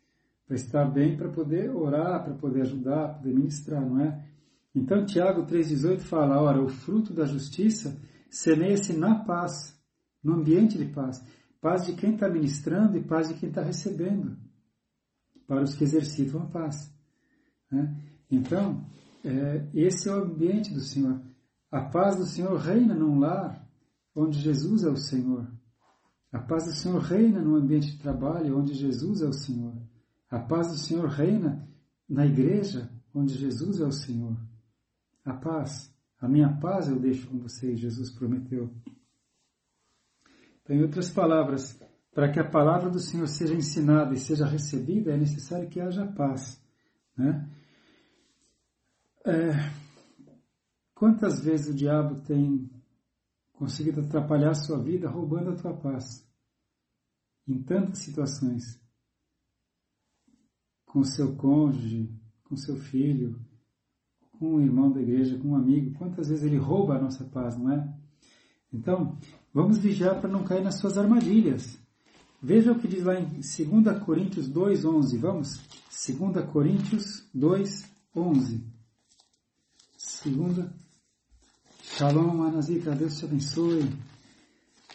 para 0.45 0.55
estar 0.55 0.85
bem, 0.85 1.15
para 1.15 1.29
poder 1.29 1.69
orar, 1.69 2.23
para 2.23 2.33
poder 2.33 2.61
ajudar, 2.61 3.15
poder 3.15 3.33
ministrar, 3.33 3.81
não 3.81 4.01
é? 4.01 4.25
Então 4.75 5.05
Tiago 5.05 5.45
3,18 5.45 5.99
fala, 5.99 6.41
ora, 6.41 6.61
o 6.61 6.67
fruto 6.67 7.13
da 7.13 7.25
justiça 7.25 7.99
semeia-se 8.29 8.93
na 8.93 9.23
paz, 9.23 9.79
no 10.23 10.33
ambiente 10.33 10.77
de 10.77 10.85
paz. 10.85 11.23
Paz 11.61 11.85
de 11.85 11.93
quem 11.93 12.15
está 12.15 12.27
ministrando 12.27 12.97
e 12.97 13.03
paz 13.03 13.29
de 13.29 13.35
quem 13.35 13.49
está 13.49 13.61
recebendo, 13.61 14.37
para 15.47 15.63
os 15.63 15.75
que 15.75 15.83
exercitam 15.83 16.41
a 16.41 16.45
paz. 16.47 16.93
Né? 17.71 17.95
Então, 18.29 18.85
é, 19.23 19.69
esse 19.73 20.09
é 20.09 20.11
o 20.11 20.23
ambiente 20.23 20.73
do 20.73 20.81
Senhor. 20.81 21.21
A 21.71 21.81
paz 21.81 22.17
do 22.17 22.25
Senhor 22.25 22.57
reina 22.59 22.93
num 22.93 23.19
lar 23.19 23.65
onde 24.15 24.39
Jesus 24.39 24.83
é 24.83 24.89
o 24.89 24.97
Senhor. 24.97 25.47
A 26.31 26.39
paz 26.39 26.65
do 26.65 26.73
Senhor 26.73 26.99
reina 26.99 27.41
no 27.41 27.55
ambiente 27.55 27.91
de 27.91 27.99
trabalho 27.99 28.57
onde 28.57 28.73
Jesus 28.73 29.21
é 29.21 29.27
o 29.27 29.33
Senhor. 29.33 29.75
A 30.33 30.39
paz 30.39 30.71
do 30.71 30.77
Senhor 30.79 31.07
reina 31.09 31.69
na 32.09 32.25
igreja 32.25 32.91
onde 33.13 33.35
Jesus 33.35 33.79
é 33.79 33.85
o 33.85 33.91
Senhor. 33.91 34.35
A 35.23 35.31
paz, 35.31 35.95
a 36.19 36.27
minha 36.27 36.57
paz 36.59 36.89
eu 36.89 36.99
deixo 36.99 37.27
com 37.27 37.37
vocês, 37.37 37.79
Jesus 37.79 38.09
prometeu. 38.09 38.75
Então, 40.59 40.75
em 40.75 40.81
outras 40.81 41.11
palavras, 41.11 41.79
para 42.11 42.31
que 42.31 42.39
a 42.39 42.49
palavra 42.49 42.89
do 42.89 42.99
Senhor 42.99 43.27
seja 43.27 43.53
ensinada 43.53 44.15
e 44.15 44.19
seja 44.19 44.47
recebida, 44.47 45.13
é 45.13 45.17
necessário 45.17 45.69
que 45.69 45.79
haja 45.79 46.03
paz. 46.03 46.59
Né? 47.15 47.47
É, 49.27 49.51
quantas 50.95 51.43
vezes 51.43 51.67
o 51.67 51.77
diabo 51.77 52.21
tem 52.21 52.71
conseguido 53.51 54.01
atrapalhar 54.01 54.49
a 54.49 54.55
sua 54.55 54.81
vida 54.81 55.07
roubando 55.07 55.51
a 55.51 55.55
tua 55.55 55.77
paz? 55.77 56.27
Em 57.47 57.61
tantas 57.61 57.99
situações. 57.99 58.82
Com 60.93 61.03
seu 61.03 61.35
cônjuge, 61.35 62.07
com 62.43 62.55
seu 62.55 62.75
filho, 62.75 63.39
com 64.37 64.57
um 64.57 64.61
irmão 64.61 64.91
da 64.91 65.01
igreja, 65.01 65.39
com 65.39 65.49
um 65.49 65.55
amigo. 65.55 65.97
Quantas 65.97 66.27
vezes 66.27 66.43
ele 66.43 66.57
rouba 66.57 66.95
a 66.95 67.01
nossa 67.01 67.23
paz, 67.23 67.57
não 67.57 67.71
é? 67.71 67.91
Então, 68.71 69.17
vamos 69.51 69.79
vigiar 69.79 70.21
para 70.21 70.29
não 70.29 70.43
cair 70.43 70.63
nas 70.63 70.79
suas 70.79 70.97
armadilhas. 70.97 71.79
Veja 72.41 72.71
o 72.71 72.79
que 72.79 72.87
diz 72.87 73.03
lá 73.03 73.19
em 73.19 73.25
2 73.25 74.03
Coríntios 74.05 74.47
2,11. 74.47 75.17
Vamos? 75.17 75.59
2 75.89 76.45
Coríntios 76.51 77.27
2,11. 77.35 78.61
Segunda. 79.97 80.71
Shalom, 81.81 82.43
Anazita, 82.43 82.95
Deus 82.95 83.17
te 83.17 83.25
abençoe. 83.25 83.89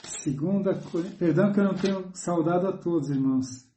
Segunda, 0.03 0.81
perdão 1.19 1.53
que 1.53 1.61
eu 1.61 1.65
não 1.65 1.75
tenho 1.75 2.11
saudado 2.15 2.67
a 2.67 2.73
todos, 2.73 3.11
irmãos. 3.11 3.68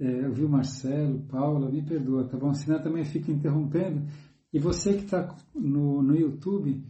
É, 0.00 0.24
eu 0.24 0.32
vi 0.32 0.44
o 0.44 0.48
Marcelo, 0.48 1.20
Paula, 1.28 1.70
me 1.70 1.82
perdoa, 1.82 2.26
tá 2.26 2.38
bom? 2.38 2.54
Senão 2.54 2.82
também 2.82 3.04
fico 3.04 3.30
interrompendo. 3.30 4.06
E 4.50 4.58
você 4.58 4.94
que 4.94 5.04
está 5.04 5.36
no, 5.54 6.00
no 6.00 6.16
YouTube, 6.16 6.82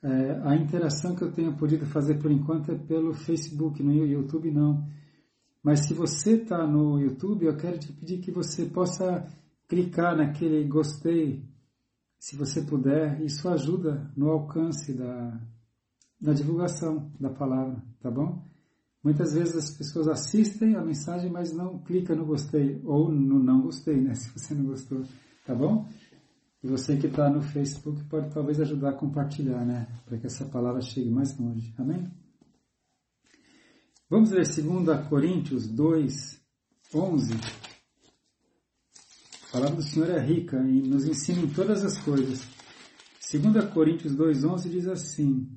é, 0.00 0.40
a 0.44 0.54
interação 0.54 1.16
que 1.16 1.22
eu 1.22 1.32
tenho 1.32 1.56
podido 1.56 1.84
fazer 1.86 2.20
por 2.20 2.30
enquanto 2.30 2.70
é 2.70 2.78
pelo 2.78 3.12
Facebook, 3.12 3.82
no 3.82 4.06
YouTube 4.06 4.50
não. 4.52 4.86
Mas 5.60 5.86
se 5.86 5.92
você 5.92 6.36
está 6.36 6.64
no 6.64 7.00
YouTube, 7.00 7.46
eu 7.46 7.56
quero 7.56 7.78
te 7.78 7.92
pedir 7.92 8.18
que 8.18 8.30
você 8.30 8.64
possa 8.64 9.26
clicar 9.68 10.16
naquele 10.16 10.64
gostei, 10.68 11.44
se 12.16 12.36
você 12.36 12.62
puder. 12.62 13.20
Isso 13.22 13.48
ajuda 13.48 14.10
no 14.16 14.30
alcance 14.30 14.94
da, 14.94 15.40
da 16.20 16.32
divulgação 16.32 17.10
da 17.18 17.28
palavra, 17.28 17.82
tá 18.00 18.08
bom? 18.08 18.49
Muitas 19.02 19.32
vezes 19.32 19.56
as 19.56 19.70
pessoas 19.70 20.08
assistem 20.08 20.74
a 20.74 20.84
mensagem, 20.84 21.30
mas 21.30 21.52
não 21.52 21.78
clicam 21.78 22.16
no 22.16 22.26
gostei 22.26 22.80
ou 22.84 23.10
no 23.10 23.38
não 23.38 23.62
gostei, 23.62 23.98
né? 23.98 24.12
Se 24.14 24.30
você 24.30 24.54
não 24.54 24.66
gostou, 24.66 25.02
tá 25.46 25.54
bom? 25.54 25.88
E 26.62 26.68
você 26.68 26.98
que 26.98 27.06
está 27.06 27.30
no 27.30 27.40
Facebook 27.40 28.04
pode 28.04 28.32
talvez 28.32 28.60
ajudar 28.60 28.90
a 28.90 28.94
compartilhar, 28.94 29.64
né? 29.64 29.88
Para 30.04 30.18
que 30.18 30.26
essa 30.26 30.44
palavra 30.44 30.82
chegue 30.82 31.10
mais 31.10 31.36
longe. 31.38 31.74
Amém? 31.78 32.10
Vamos 34.10 34.30
ler 34.30 34.44
2 34.44 35.08
Coríntios 35.08 35.66
2, 35.68 36.38
11. 36.94 37.32
A 39.48 39.52
palavra 39.52 39.76
do 39.76 39.82
Senhor 39.82 40.10
é 40.10 40.20
rica 40.20 40.58
e 40.58 40.82
nos 40.82 41.06
ensina 41.06 41.40
em 41.40 41.48
todas 41.48 41.84
as 41.84 41.96
coisas. 41.96 42.46
2 43.32 43.64
Coríntios 43.72 44.14
2, 44.14 44.44
11 44.44 44.68
diz 44.68 44.86
assim, 44.86 45.48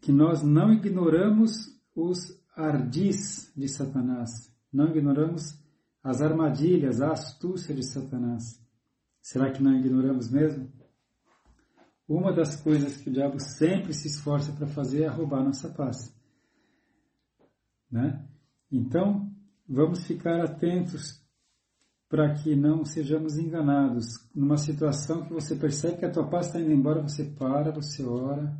que 0.00 0.12
nós 0.12 0.42
não 0.42 0.72
ignoramos 0.72 1.75
os 1.96 2.38
ardis 2.54 3.50
de 3.56 3.66
Satanás, 3.66 4.54
não 4.70 4.88
ignoramos 4.88 5.58
as 6.02 6.20
armadilhas, 6.20 7.00
a 7.00 7.12
astúcia 7.12 7.74
de 7.74 7.82
Satanás. 7.82 8.62
Será 9.22 9.50
que 9.50 9.62
não 9.62 9.74
ignoramos 9.74 10.30
mesmo? 10.30 10.70
Uma 12.06 12.32
das 12.32 12.60
coisas 12.60 12.98
que 12.98 13.10
o 13.10 13.12
diabo 13.12 13.40
sempre 13.40 13.92
se 13.92 14.06
esforça 14.06 14.52
para 14.52 14.68
fazer 14.68 15.02
é 15.02 15.08
roubar 15.08 15.42
nossa 15.42 15.68
paz. 15.70 16.14
Né? 17.90 18.24
Então, 18.70 19.28
vamos 19.68 20.06
ficar 20.06 20.40
atentos 20.40 21.20
para 22.08 22.32
que 22.34 22.54
não 22.54 22.84
sejamos 22.84 23.36
enganados. 23.36 24.06
Numa 24.32 24.56
situação 24.56 25.24
que 25.24 25.32
você 25.32 25.56
percebe 25.56 25.96
que 25.96 26.04
a 26.04 26.12
tua 26.12 26.28
paz 26.28 26.46
está 26.46 26.60
indo 26.60 26.70
embora, 26.70 27.02
você 27.02 27.24
para, 27.24 27.72
você 27.72 28.04
ora, 28.04 28.56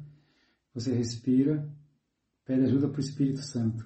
você 0.75 0.93
respira, 0.93 1.71
pede 2.47 2.62
ajuda 2.62 2.88
para 2.88 2.99
o 2.99 3.00
Espírito 3.00 3.43
Santo. 3.43 3.85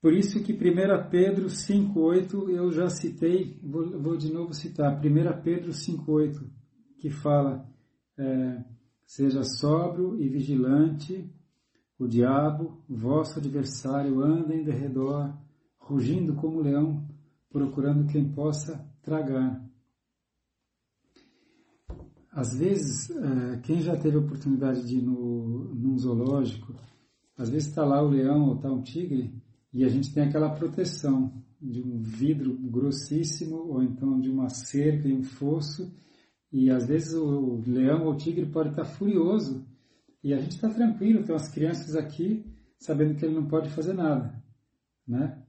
Por 0.00 0.12
isso 0.14 0.40
que 0.44 0.52
1 0.52 1.10
Pedro 1.10 1.46
5,8 1.46 2.50
eu 2.50 2.70
já 2.70 2.88
citei, 2.88 3.58
vou, 3.60 4.00
vou, 4.00 4.16
de 4.16 4.32
novo 4.32 4.54
citar, 4.54 4.96
1 4.96 5.42
Pedro 5.42 5.72
5,8, 5.72 6.48
que 7.00 7.10
fala, 7.10 7.68
é, 8.16 8.64
seja 9.04 9.42
sóbrio 9.42 10.16
e 10.20 10.28
vigilante, 10.28 11.28
o 11.98 12.06
diabo, 12.06 12.84
vosso 12.88 13.40
adversário, 13.40 14.22
anda 14.22 14.54
em 14.54 14.62
derredor, 14.62 15.36
rugindo 15.76 16.36
como 16.36 16.60
leão, 16.60 17.04
procurando 17.50 18.06
quem 18.06 18.32
possa 18.32 18.88
tragar. 19.02 19.67
Às 22.30 22.58
vezes, 22.58 23.10
é, 23.10 23.58
quem 23.62 23.80
já 23.80 23.96
teve 23.96 24.16
a 24.16 24.20
oportunidade 24.20 24.86
de 24.86 24.98
ir 24.98 25.02
no, 25.02 25.74
num 25.74 25.96
zoológico, 25.98 26.74
às 27.36 27.48
vezes 27.48 27.68
está 27.68 27.84
lá 27.84 28.02
o 28.02 28.08
leão 28.08 28.48
ou 28.48 28.56
está 28.56 28.70
um 28.70 28.82
tigre, 28.82 29.32
e 29.72 29.84
a 29.84 29.88
gente 29.88 30.12
tem 30.12 30.24
aquela 30.24 30.54
proteção 30.54 31.32
de 31.60 31.82
um 31.82 32.00
vidro 32.00 32.56
grossíssimo 32.56 33.56
ou 33.56 33.82
então 33.82 34.20
de 34.20 34.28
uma 34.30 34.48
cerca 34.48 35.08
e 35.08 35.14
um 35.14 35.22
fosso, 35.22 35.92
e 36.52 36.70
às 36.70 36.86
vezes 36.86 37.14
o 37.14 37.62
leão 37.66 38.06
ou 38.06 38.12
o 38.12 38.16
tigre 38.16 38.46
pode 38.46 38.70
estar 38.70 38.84
furioso 38.84 39.66
e 40.22 40.32
a 40.32 40.38
gente 40.38 40.52
está 40.52 40.68
tranquilo, 40.68 41.24
tem 41.24 41.34
as 41.34 41.48
crianças 41.48 41.94
aqui 41.94 42.44
sabendo 42.78 43.14
que 43.16 43.24
ele 43.24 43.34
não 43.34 43.46
pode 43.46 43.70
fazer 43.70 43.92
nada, 43.92 44.42
né? 45.06 45.42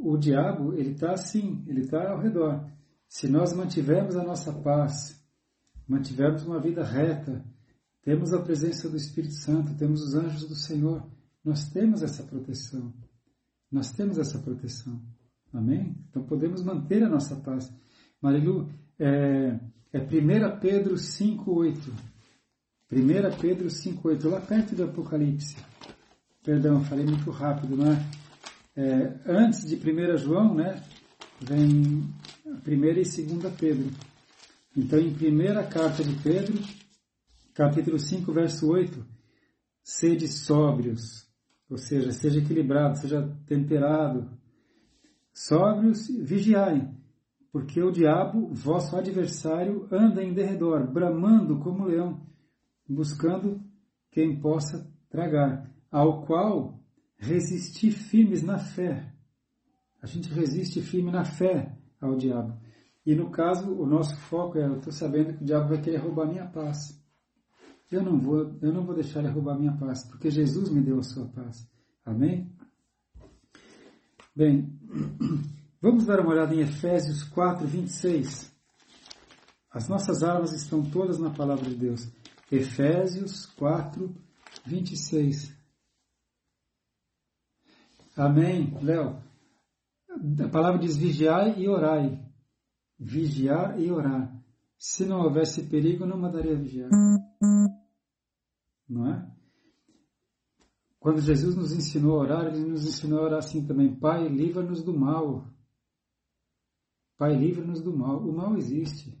O 0.00 0.16
diabo, 0.16 0.72
ele 0.74 0.92
está 0.92 1.12
assim, 1.12 1.62
ele 1.66 1.80
está 1.80 2.10
ao 2.10 2.20
redor. 2.20 2.66
Se 3.06 3.28
nós 3.28 3.54
mantivermos 3.54 4.16
a 4.16 4.24
nossa 4.24 4.52
paz, 4.52 5.19
mantivermos 5.90 6.44
uma 6.44 6.60
vida 6.60 6.84
reta, 6.84 7.44
temos 8.02 8.32
a 8.32 8.40
presença 8.40 8.88
do 8.88 8.96
Espírito 8.96 9.34
Santo, 9.34 9.74
temos 9.74 10.00
os 10.02 10.14
anjos 10.14 10.48
do 10.48 10.54
Senhor, 10.54 11.04
nós 11.44 11.68
temos 11.68 12.02
essa 12.02 12.22
proteção. 12.22 12.94
Nós 13.70 13.90
temos 13.90 14.16
essa 14.16 14.38
proteção. 14.38 15.00
Amém? 15.52 15.96
Então 16.08 16.22
podemos 16.22 16.62
manter 16.62 17.02
a 17.02 17.08
nossa 17.08 17.34
paz. 17.34 17.72
Marilu, 18.22 18.68
é, 18.98 19.58
é 19.92 19.98
1 19.98 20.60
Pedro 20.60 20.94
5,8. 20.94 21.76
1 22.92 23.40
Pedro 23.40 23.66
5,8, 23.66 24.28
lá 24.28 24.40
perto 24.40 24.76
do 24.76 24.84
Apocalipse. 24.84 25.56
Perdão, 26.44 26.84
falei 26.84 27.04
muito 27.04 27.30
rápido, 27.30 27.76
né? 27.76 28.08
É, 28.76 29.18
antes 29.26 29.66
de 29.66 29.76
1 29.76 30.16
João, 30.18 30.54
né? 30.54 30.82
Vem 31.40 32.04
a 32.46 32.60
primeira 32.60 33.00
e 33.00 33.04
segunda 33.04 33.50
Pedro. 33.50 33.90
Então, 34.76 35.00
em 35.00 35.12
primeira 35.12 35.66
carta 35.66 36.04
de 36.04 36.14
Pedro, 36.22 36.56
capítulo 37.52 37.98
5, 37.98 38.32
verso 38.32 38.70
8, 38.70 39.04
sede 39.82 40.28
sóbrios, 40.28 41.28
ou 41.68 41.76
seja, 41.76 42.12
seja 42.12 42.38
equilibrado, 42.38 42.98
seja 42.98 43.36
temperado, 43.46 44.30
sóbrios, 45.34 46.06
vigiai, 46.08 46.88
porque 47.50 47.82
o 47.82 47.90
diabo, 47.90 48.54
vosso 48.54 48.96
adversário, 48.96 49.88
anda 49.90 50.22
em 50.22 50.32
derredor, 50.32 50.88
bramando 50.88 51.58
como 51.58 51.86
leão, 51.86 52.24
buscando 52.88 53.60
quem 54.08 54.40
possa 54.40 54.88
tragar, 55.08 55.68
ao 55.90 56.24
qual 56.24 56.80
resisti 57.18 57.90
firmes 57.90 58.44
na 58.44 58.58
fé. 58.58 59.12
A 60.00 60.06
gente 60.06 60.32
resiste 60.32 60.80
firme 60.80 61.10
na 61.10 61.24
fé 61.24 61.76
ao 62.00 62.16
diabo. 62.16 62.56
E 63.04 63.14
no 63.14 63.30
caso, 63.30 63.72
o 63.72 63.86
nosso 63.86 64.16
foco 64.16 64.58
é, 64.58 64.66
eu 64.66 64.76
estou 64.76 64.92
sabendo 64.92 65.34
que 65.34 65.42
o 65.42 65.46
diabo 65.46 65.68
vai 65.68 65.80
querer 65.80 65.98
roubar 65.98 66.26
minha 66.26 66.46
paz. 66.46 67.00
Eu 67.90 68.02
não 68.02 68.18
vou, 68.20 68.56
eu 68.60 68.72
não 68.72 68.84
vou 68.84 68.94
deixar 68.94 69.20
ele 69.20 69.28
roubar 69.28 69.58
minha 69.58 69.76
paz, 69.76 70.04
porque 70.04 70.30
Jesus 70.30 70.70
me 70.70 70.80
deu 70.80 70.98
a 70.98 71.02
sua 71.02 71.26
paz. 71.26 71.68
Amém? 72.04 72.54
Bem, 74.36 74.78
vamos 75.80 76.04
dar 76.04 76.20
uma 76.20 76.30
olhada 76.30 76.54
em 76.54 76.60
Efésios 76.60 77.24
4, 77.24 77.66
26. 77.66 78.54
As 79.72 79.88
nossas 79.88 80.22
armas 80.22 80.52
estão 80.52 80.82
todas 80.82 81.18
na 81.18 81.30
palavra 81.30 81.68
de 81.68 81.74
Deus. 81.74 82.08
Efésios 82.50 83.46
4, 83.46 84.14
26. 84.66 85.56
Amém, 88.16 88.76
Léo. 88.82 89.22
A 90.44 90.48
palavra 90.48 90.78
diz 90.78 90.96
vigiai 90.96 91.58
e 91.58 91.68
orai. 91.68 92.29
Vigiar 93.00 93.80
e 93.80 93.90
orar. 93.90 94.30
Se 94.76 95.06
não 95.06 95.22
houvesse 95.22 95.66
perigo, 95.68 96.04
não 96.04 96.18
mandaria 96.18 96.54
vigiar. 96.54 96.90
Não 98.86 99.06
é? 99.08 99.30
Quando 100.98 101.22
Jesus 101.22 101.56
nos 101.56 101.72
ensinou 101.72 102.18
a 102.18 102.20
orar, 102.20 102.46
ele 102.46 102.64
nos 102.64 102.86
ensinou 102.86 103.20
a 103.20 103.22
orar 103.22 103.38
assim 103.38 103.66
também: 103.66 103.94
Pai, 103.94 104.28
livra-nos 104.28 104.82
do 104.82 104.92
mal. 104.92 105.48
Pai, 107.16 107.34
livra-nos 107.34 107.80
do 107.80 107.96
mal. 107.96 108.18
O 108.18 108.32
mal 108.32 108.54
existe. 108.56 109.18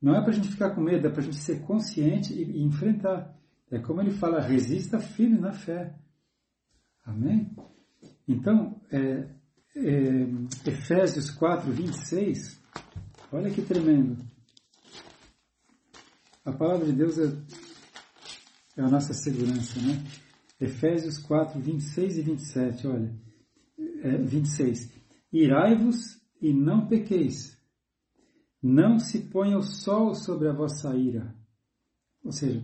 Não 0.00 0.14
é 0.14 0.20
para 0.20 0.30
a 0.30 0.34
gente 0.34 0.48
ficar 0.48 0.74
com 0.74 0.80
medo, 0.80 1.06
é 1.06 1.10
para 1.10 1.20
a 1.20 1.24
gente 1.24 1.36
ser 1.36 1.62
consciente 1.66 2.32
e, 2.32 2.62
enfrentar. 2.62 3.38
É 3.70 3.78
como 3.78 4.00
ele 4.00 4.12
fala: 4.12 4.40
resista 4.40 4.98
firme 4.98 5.38
na 5.38 5.52
fé. 5.52 5.98
Amém? 7.04 7.54
Então, 8.26 8.80
é, 8.90 9.28
é, 9.76 10.70
Efésios 10.70 11.30
4, 11.30 11.72
26, 11.72 12.60
olha 13.32 13.50
que 13.50 13.62
tremendo. 13.62 14.24
A 16.44 16.52
palavra 16.52 16.86
de 16.86 16.92
Deus 16.92 17.18
é, 17.18 17.32
é 18.76 18.82
a 18.82 18.88
nossa 18.88 19.12
segurança, 19.12 19.80
né? 19.80 20.04
Efésios 20.60 21.18
4, 21.18 21.60
26 21.60 22.18
e 22.18 22.22
27, 22.22 22.86
olha. 22.86 23.14
É, 24.02 24.16
26. 24.18 24.92
Irai-vos 25.32 26.20
e 26.40 26.52
não 26.52 26.86
pequeis. 26.86 27.58
Não 28.62 28.98
se 28.98 29.28
ponha 29.28 29.58
o 29.58 29.62
sol 29.62 30.14
sobre 30.14 30.48
a 30.48 30.52
vossa 30.52 30.94
ira. 30.96 31.34
Ou 32.22 32.32
seja, 32.32 32.62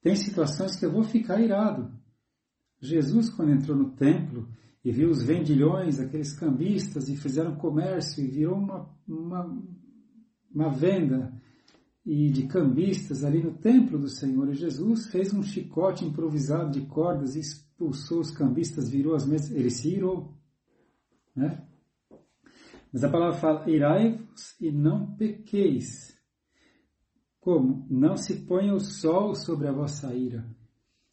tem 0.00 0.14
situações 0.14 0.76
que 0.76 0.84
eu 0.84 0.92
vou 0.92 1.02
ficar 1.02 1.40
irado. 1.40 1.92
Jesus, 2.80 3.28
quando 3.30 3.52
entrou 3.52 3.76
no 3.76 3.90
templo 3.92 4.48
e 4.84 4.90
viu 4.90 5.10
os 5.10 5.22
vendilhões, 5.22 6.00
aqueles 6.00 6.32
cambistas, 6.32 7.08
e 7.08 7.16
fizeram 7.16 7.56
comércio, 7.56 8.22
e 8.22 8.26
virou 8.26 8.56
uma, 8.56 8.90
uma, 9.06 9.62
uma 10.52 10.70
venda 10.70 11.32
e 12.04 12.28
de 12.30 12.46
cambistas 12.48 13.22
ali 13.22 13.42
no 13.42 13.54
templo 13.54 13.98
do 13.98 14.08
Senhor. 14.08 14.52
Jesus 14.52 15.06
fez 15.06 15.32
um 15.32 15.42
chicote 15.42 16.04
improvisado 16.04 16.72
de 16.72 16.84
cordas 16.86 17.36
e 17.36 17.40
expulsou 17.40 18.20
os 18.20 18.30
cambistas, 18.30 18.88
virou 18.88 19.14
as 19.14 19.24
mesas, 19.24 19.52
ele 19.52 19.70
se 19.70 19.88
irou. 19.88 20.36
Né? 21.34 21.64
Mas 22.92 23.04
a 23.04 23.08
palavra 23.08 23.38
fala, 23.38 23.70
irai-vos 23.70 24.60
e 24.60 24.70
não 24.70 25.14
pequeis. 25.14 26.12
Como? 27.40 27.86
Não 27.88 28.16
se 28.16 28.46
ponha 28.46 28.74
o 28.74 28.80
sol 28.80 29.34
sobre 29.34 29.68
a 29.68 29.72
vossa 29.72 30.14
ira. 30.14 30.44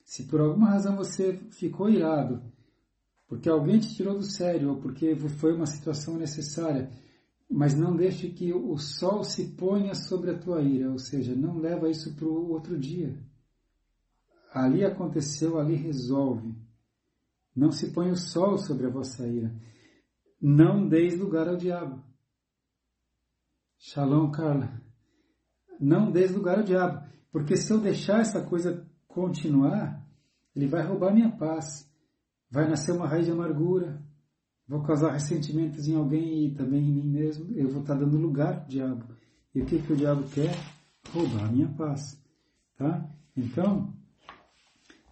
Se 0.04 0.26
por 0.26 0.42
alguma 0.42 0.72
razão 0.72 0.96
você 0.96 1.38
ficou 1.52 1.90
irado, 1.90 2.42
porque 3.30 3.48
alguém 3.48 3.80
te 3.80 3.96
tirou 3.96 4.16
do 4.16 4.24
sério, 4.24 4.72
ou 4.72 4.78
porque 4.78 5.16
foi 5.16 5.54
uma 5.54 5.68
situação 5.68 6.18
necessária, 6.18 6.90
mas 7.48 7.76
não 7.76 7.96
deixe 7.96 8.30
que 8.30 8.52
o 8.52 8.76
sol 8.80 9.24
se 9.24 9.56
ponha 9.56 9.94
sobre 9.94 10.32
a 10.32 10.38
tua 10.38 10.64
ira, 10.64 10.90
ou 10.90 10.98
seja, 10.98 11.36
não 11.36 11.60
leva 11.60 11.90
isso 11.90 12.16
para 12.16 12.28
o 12.28 12.50
outro 12.50 12.78
dia. 12.78 13.16
Ali 14.52 14.84
aconteceu, 14.84 15.60
ali 15.60 15.76
resolve. 15.76 16.56
Não 17.56 17.72
se 17.72 17.92
põe 17.92 18.10
o 18.10 18.16
sol 18.16 18.58
sobre 18.58 18.88
a 18.88 18.90
vossa 18.90 19.28
ira. 19.28 19.56
Não 20.42 20.88
deis 20.88 21.20
lugar 21.20 21.48
ao 21.48 21.56
diabo. 21.56 22.04
Shalom, 23.78 24.32
Carla. 24.32 24.82
Não 25.80 26.12
deis 26.12 26.32
lugar 26.32 26.58
ao 26.58 26.64
diabo. 26.64 27.08
Porque 27.32 27.56
se 27.56 27.72
eu 27.72 27.80
deixar 27.80 28.22
essa 28.22 28.42
coisa 28.42 28.88
continuar, 29.08 30.04
ele 30.56 30.68
vai 30.68 30.84
roubar 30.84 31.14
minha 31.14 31.30
paz. 31.30 31.89
Vai 32.50 32.68
nascer 32.68 32.92
uma 32.92 33.08
raiz 33.08 33.26
de 33.26 33.32
amargura. 33.32 34.02
Vou 34.68 34.82
causar 34.84 35.12
ressentimentos 35.12 35.88
em 35.88 35.96
alguém 35.96 36.46
e 36.46 36.56
também 36.56 36.82
em 36.82 36.94
mim 36.94 37.08
mesmo. 37.08 37.56
Eu 37.56 37.70
vou 37.70 37.82
estar 37.82 37.96
dando 37.96 38.18
lugar 38.18 38.60
ao 38.60 38.68
diabo. 38.68 39.06
E 39.54 39.62
o 39.62 39.66
que, 39.66 39.82
que 39.82 39.94
o 39.94 39.96
diabo 39.96 40.24
quer? 40.30 40.56
Roubar 41.12 41.46
a 41.46 41.52
minha 41.52 41.68
paz. 41.70 42.22
Tá? 42.76 43.10
Então, 43.36 43.94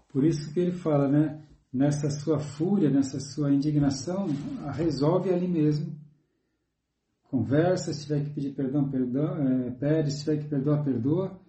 por 0.10 0.24
isso 0.24 0.54
que 0.54 0.60
ele 0.60 0.72
fala, 0.72 1.08
né? 1.08 1.44
Nessa 1.72 2.10
sua 2.10 2.40
fúria, 2.40 2.90
nessa 2.90 3.20
sua 3.20 3.52
indignação, 3.52 4.28
resolve 4.74 5.32
ali 5.32 5.48
mesmo. 5.48 5.96
Conversa, 7.24 7.94
se 7.94 8.04
tiver 8.04 8.24
que 8.24 8.30
pedir 8.30 8.56
perdão, 8.56 8.90
perdão 8.90 9.36
é, 9.36 9.72
pede, 9.72 10.12
se 10.12 10.24
tiver 10.24 10.38
que 10.38 10.48
perdoar, 10.48 10.84
perdoa. 10.84 11.40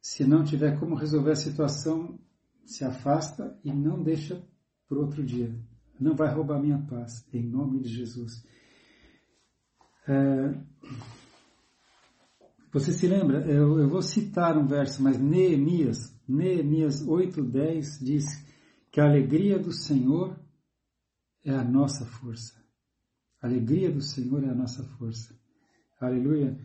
Se 0.00 0.26
não 0.26 0.44
tiver 0.44 0.78
como 0.78 0.96
resolver 0.96 1.30
a 1.30 1.36
situação, 1.36 2.18
se 2.66 2.84
afasta 2.84 3.58
e 3.64 3.72
não 3.72 4.02
deixa 4.02 4.42
para 4.88 4.98
outro 4.98 5.24
dia. 5.24 5.54
Não 5.98 6.14
vai 6.14 6.32
roubar 6.32 6.60
minha 6.60 6.78
paz, 6.78 7.26
em 7.32 7.42
nome 7.42 7.80
de 7.80 7.88
Jesus. 7.88 8.44
É, 10.06 10.60
você 12.72 12.92
se 12.92 13.06
lembra? 13.06 13.46
Eu, 13.48 13.78
eu, 13.78 13.88
vou 13.88 14.02
citar 14.02 14.58
um 14.58 14.66
verso, 14.66 15.02
mas 15.02 15.18
Neemias, 15.18 15.98
Neemias 16.28 17.06
8:10 17.06 18.04
diz 18.04 18.24
que 18.90 19.00
a 19.00 19.04
alegria 19.04 19.58
do 19.58 19.72
Senhor 19.72 20.38
é 21.44 21.54
a 21.54 21.62
nossa 21.62 22.04
força. 22.04 22.60
A 23.40 23.46
alegria 23.46 23.92
do 23.92 24.02
Senhor 24.02 24.42
é 24.42 24.50
a 24.50 24.54
nossa 24.54 24.82
força. 24.82 25.38
Aleluia. 26.00 26.58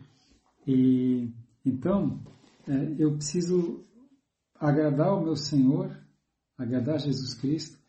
E 0.66 1.32
então 1.64 2.22
é, 2.66 2.96
eu 2.98 3.16
preciso 3.16 3.86
agradar 4.56 5.14
o 5.14 5.22
meu 5.22 5.36
Senhor, 5.36 5.96
agradar 6.58 6.98
Jesus 6.98 7.34
Cristo, 7.34 7.79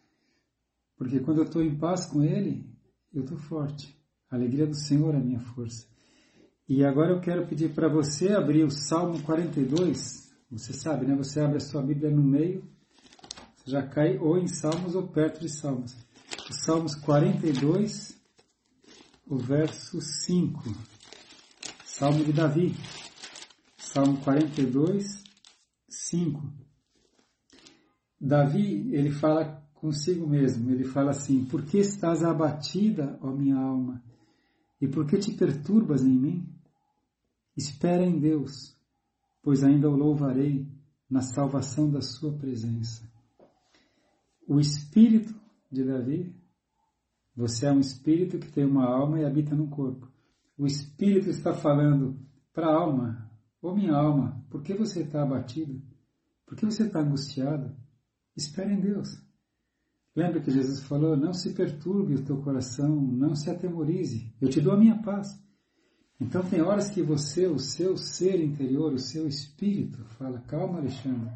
porque 1.02 1.20
quando 1.20 1.40
eu 1.40 1.46
estou 1.46 1.64
em 1.64 1.76
paz 1.76 2.06
com 2.06 2.24
Ele, 2.24 2.64
eu 3.12 3.24
estou 3.24 3.36
forte. 3.36 4.00
A 4.30 4.36
alegria 4.36 4.68
do 4.68 4.76
Senhor 4.76 5.16
é 5.16 5.18
a 5.18 5.20
minha 5.20 5.40
força. 5.40 5.88
E 6.70 6.86
agora 6.86 7.10
eu 7.10 7.20
quero 7.20 7.48
pedir 7.48 7.74
para 7.74 7.90
você 7.90 8.34
abrir 8.34 8.64
o 8.64 8.70
Salmo 8.70 9.20
42. 9.24 10.32
Você 10.52 10.74
sabe, 10.74 11.08
né? 11.08 11.16
Você 11.16 11.40
abre 11.40 11.58
a 11.58 11.60
sua 11.60 11.82
Bíblia 11.82 12.12
no 12.12 12.22
meio, 12.22 12.64
você 13.56 13.72
já 13.72 13.82
cai 13.82 14.20
ou 14.20 14.38
em 14.38 14.46
Salmos 14.46 14.94
ou 14.94 15.08
perto 15.08 15.40
de 15.40 15.50
Salmos. 15.50 15.96
O 16.48 16.54
Salmos 16.54 16.94
42, 16.98 18.16
o 19.26 19.40
verso 19.40 20.00
5. 20.00 20.62
Salmo 21.84 22.24
de 22.24 22.32
Davi. 22.32 22.76
Salmo 23.76 24.20
42, 24.20 25.24
5. 25.90 26.44
Davi, 28.20 28.94
ele 28.94 29.10
fala 29.10 29.62
consigo 29.82 30.28
mesmo, 30.28 30.70
ele 30.70 30.84
fala 30.84 31.10
assim: 31.10 31.44
Por 31.44 31.65
que 31.65 31.80
estás 31.80 32.24
abatida, 32.24 33.17
ó 33.20 33.32
minha 33.32 33.58
alma? 33.58 34.02
E 34.80 34.88
por 34.88 35.08
que 35.08 35.17
te 35.17 35.34
perturbas 35.34 36.04
em 36.04 36.13
mim? 36.13 36.48
Espera 37.58 38.06
em 38.06 38.20
Deus, 38.20 38.78
pois 39.41 39.63
ainda 39.63 39.89
o 39.89 39.96
louvarei 39.96 40.67
na 41.10 41.22
salvação 41.22 41.89
da 41.89 42.00
sua 42.00 42.32
presença. 42.32 43.12
O 44.48 44.60
espírito 44.60 45.34
de 45.72 45.84
Davi, 45.84 46.34
você 47.36 47.65
é 47.65 47.72
um 47.72 47.80
espírito 47.80 48.38
que 48.38 48.52
tem 48.52 48.65
uma 48.65 48.86
alma 48.86 49.20
e 49.20 49.26
habita 49.26 49.56
no 49.56 49.67
corpo. 49.67 50.10
O 50.58 50.65
espírito 50.65 51.30
está 51.30 51.54
falando 51.54 52.20
para 52.54 52.67
a 52.67 52.74
alma, 52.74 53.32
ô 53.62 53.74
minha 53.74 53.96
alma, 53.96 54.46
por 54.50 54.62
que 54.62 54.74
você 54.74 55.02
está 55.02 55.24
abatido? 55.24 55.82
Por 56.46 56.56
que 56.56 56.65
você 56.65 56.84
está 56.84 57.00
angustiado? 57.00 57.76
Espere 58.36 58.74
em 58.74 58.80
Deus. 58.80 59.31
Lembra 60.15 60.41
que 60.41 60.52
Jesus 60.52 60.82
falou: 60.84 61.15
Não 61.15 61.34
se 61.34 61.54
perturbe 61.54 62.15
o 62.15 62.24
teu 62.24 62.41
coração, 62.41 62.95
não 62.95 63.36
se 63.36 63.50
atemorize, 63.50 64.34
eu 64.41 64.50
te 64.50 64.60
dou 64.60 64.74
a 64.74 64.78
minha 64.78 65.02
paz. 65.02 65.41
Então 66.19 66.43
tem 66.43 66.62
horas 66.62 66.89
que 66.89 67.02
você, 67.02 67.47
o 67.47 67.58
seu 67.58 67.97
ser 67.97 68.43
interior, 68.43 68.93
o 68.93 69.00
seu 69.00 69.28
espírito, 69.28 70.04
fala: 70.17 70.39
Calma, 70.41 70.80
Alexandre, 70.80 71.32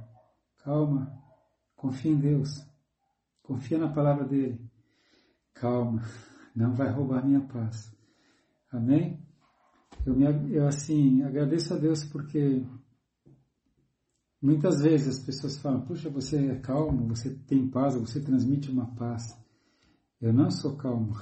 calma, 0.63 1.11
confia 1.75 2.11
em 2.11 2.19
Deus, 2.19 2.65
confia 3.41 3.77
na 3.77 3.91
palavra 3.91 4.25
dele. 4.25 4.59
Calma, 5.53 6.03
não 6.55 6.73
vai 6.73 6.91
roubar 6.91 7.25
minha 7.25 7.41
paz. 7.41 7.95
Amém? 8.71 9.25
Eu, 10.05 10.13
me, 10.13 10.25
eu 10.53 10.67
assim 10.67 11.23
agradeço 11.23 11.73
a 11.73 11.77
Deus 11.77 12.03
porque 12.03 12.63
Muitas 14.45 14.79
vezes 14.79 15.17
as 15.17 15.25
pessoas 15.25 15.58
falam, 15.58 15.81
puxa, 15.81 16.08
você 16.08 16.51
é 16.51 16.55
calmo, 16.60 17.08
você 17.08 17.31
tem 17.31 17.67
paz, 17.67 17.95
você 17.95 18.21
transmite 18.21 18.69
uma 18.69 18.93
paz. 18.93 19.36
Eu 20.21 20.31
não 20.31 20.51
sou 20.51 20.77
calmo. 20.77 21.15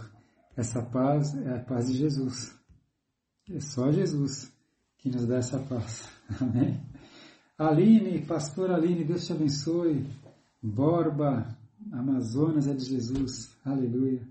Essa 0.58 0.82
paz 0.82 1.34
é 1.34 1.56
a 1.56 1.64
paz 1.64 1.88
de 1.88 1.94
Jesus. 1.94 2.54
É 3.50 3.62
só 3.62 3.94
Jesus 3.94 4.54
que 4.98 5.10
nos 5.10 5.26
dá 5.26 5.38
essa 5.38 5.58
paz. 5.58 6.10
Amém? 6.42 6.86
Aline, 7.58 8.26
pastor 8.26 8.72
Aline, 8.72 9.06
Deus 9.06 9.26
te 9.26 9.32
abençoe. 9.32 10.06
Borba, 10.62 11.58
Amazonas 11.94 12.68
é 12.68 12.74
de 12.74 12.84
Jesus. 12.84 13.58
Aleluia. 13.64 14.28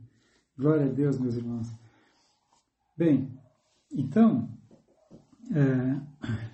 Glória 0.55 0.85
a 0.85 0.92
Deus, 0.92 1.18
meus 1.18 1.37
irmãos. 1.37 1.72
Bem, 2.94 3.40
então, 3.90 4.50
é, 5.50 6.51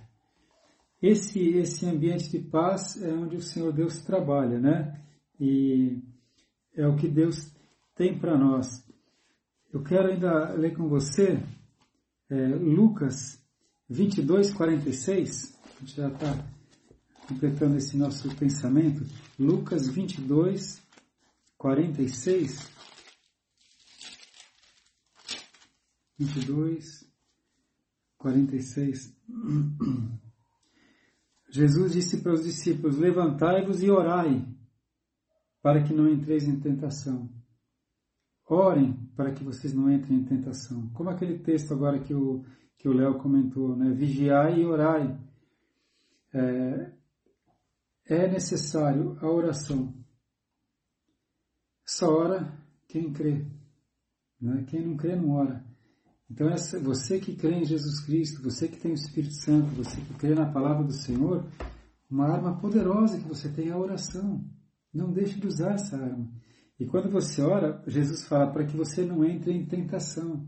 esse, 1.01 1.41
esse 1.51 1.87
ambiente 1.87 2.29
de 2.31 2.41
paz 2.41 3.01
é 3.03 3.13
onde 3.13 3.37
o 3.37 3.43
Senhor 3.43 3.73
Deus 3.73 4.03
trabalha, 4.03 4.59
né? 4.59 5.01
E 5.41 6.03
é 6.75 6.87
o 6.87 6.97
que 6.97 7.09
Deus 7.09 7.53
tem 7.95 8.19
para 8.19 8.37
nós. 8.37 8.85
Eu 9.73 9.83
quero 9.83 10.09
ainda 10.09 10.53
ler 10.55 10.77
com 10.77 10.89
você 10.89 11.43
é, 12.31 12.47
Lucas 12.47 13.41
22, 13.89 14.53
46. 14.53 15.59
A 15.65 15.81
gente 15.81 15.97
já 15.97 16.09
está 16.09 16.47
completando 17.29 17.77
esse 17.77 17.97
nosso 17.97 18.35
pensamento. 18.37 19.07
Lucas 19.39 19.89
22, 19.89 20.83
46. 21.57 22.71
22, 26.19 27.09
46. 28.19 29.17
Jesus 31.59 31.93
disse 31.93 32.23
para 32.23 32.33
os 32.33 32.45
discípulos: 32.45 32.99
Levantai-vos 32.99 33.83
e 33.83 33.91
orai, 33.91 34.47
para 35.61 35.83
que 35.83 35.93
não 35.93 36.09
entreis 36.09 36.47
em 36.47 36.61
tentação. 36.61 37.29
Orem 38.47 38.95
para 39.17 39.33
que 39.33 39.43
vocês 39.43 39.75
não 39.75 39.91
entrem 39.91 40.19
em 40.19 40.25
tentação. 40.25 40.89
Como 40.91 41.11
aquele 41.11 41.39
texto 41.41 41.75
agora 41.75 41.99
que 41.99 42.15
o 42.15 42.45
que 42.79 42.89
o 42.89 42.93
Léo 42.93 43.19
comentou, 43.19 43.77
né? 43.77 43.93
Vigiai 43.93 44.61
e 44.61 44.65
orai. 44.65 45.19
É, 46.33 46.93
é 48.07 48.29
necessário 48.29 49.19
a 49.21 49.29
oração. 49.29 49.93
Só 51.85 52.07
ora 52.07 52.57
quem 52.87 53.13
crê. 53.13 53.45
Né? 54.41 54.65
Quem 54.69 54.87
não 54.87 54.97
crê 54.97 55.17
não 55.17 55.31
ora. 55.33 55.68
Então, 56.31 56.49
essa, 56.49 56.79
você 56.79 57.19
que 57.19 57.35
crê 57.35 57.55
em 57.55 57.65
Jesus 57.65 58.01
Cristo, 58.01 58.43
você 58.43 58.69
que 58.69 58.79
tem 58.79 58.93
o 58.93 58.95
Espírito 58.95 59.35
Santo, 59.35 59.75
você 59.75 60.01
que 60.01 60.15
crê 60.15 60.35
na 60.35 60.51
palavra 60.51 60.85
do 60.85 60.93
Senhor, 60.93 61.47
uma 62.11 62.27
arma 62.27 62.59
poderosa 62.59 63.19
que 63.19 63.29
você 63.29 63.49
tem 63.49 63.69
é 63.69 63.73
a 63.73 63.79
oração. 63.79 64.45
Não 64.93 65.13
deixe 65.13 65.39
de 65.39 65.47
usar 65.47 65.73
essa 65.73 65.97
arma. 65.97 66.29
E 66.79 66.87
quando 66.87 67.11
você 67.11 67.43
ora, 67.43 67.83
Jesus 67.87 68.27
fala 68.27 68.53
para 68.53 68.65
que 68.65 68.77
você 68.77 69.05
não 69.05 69.25
entre 69.25 69.53
em 69.53 69.67
tentação. 69.67 70.47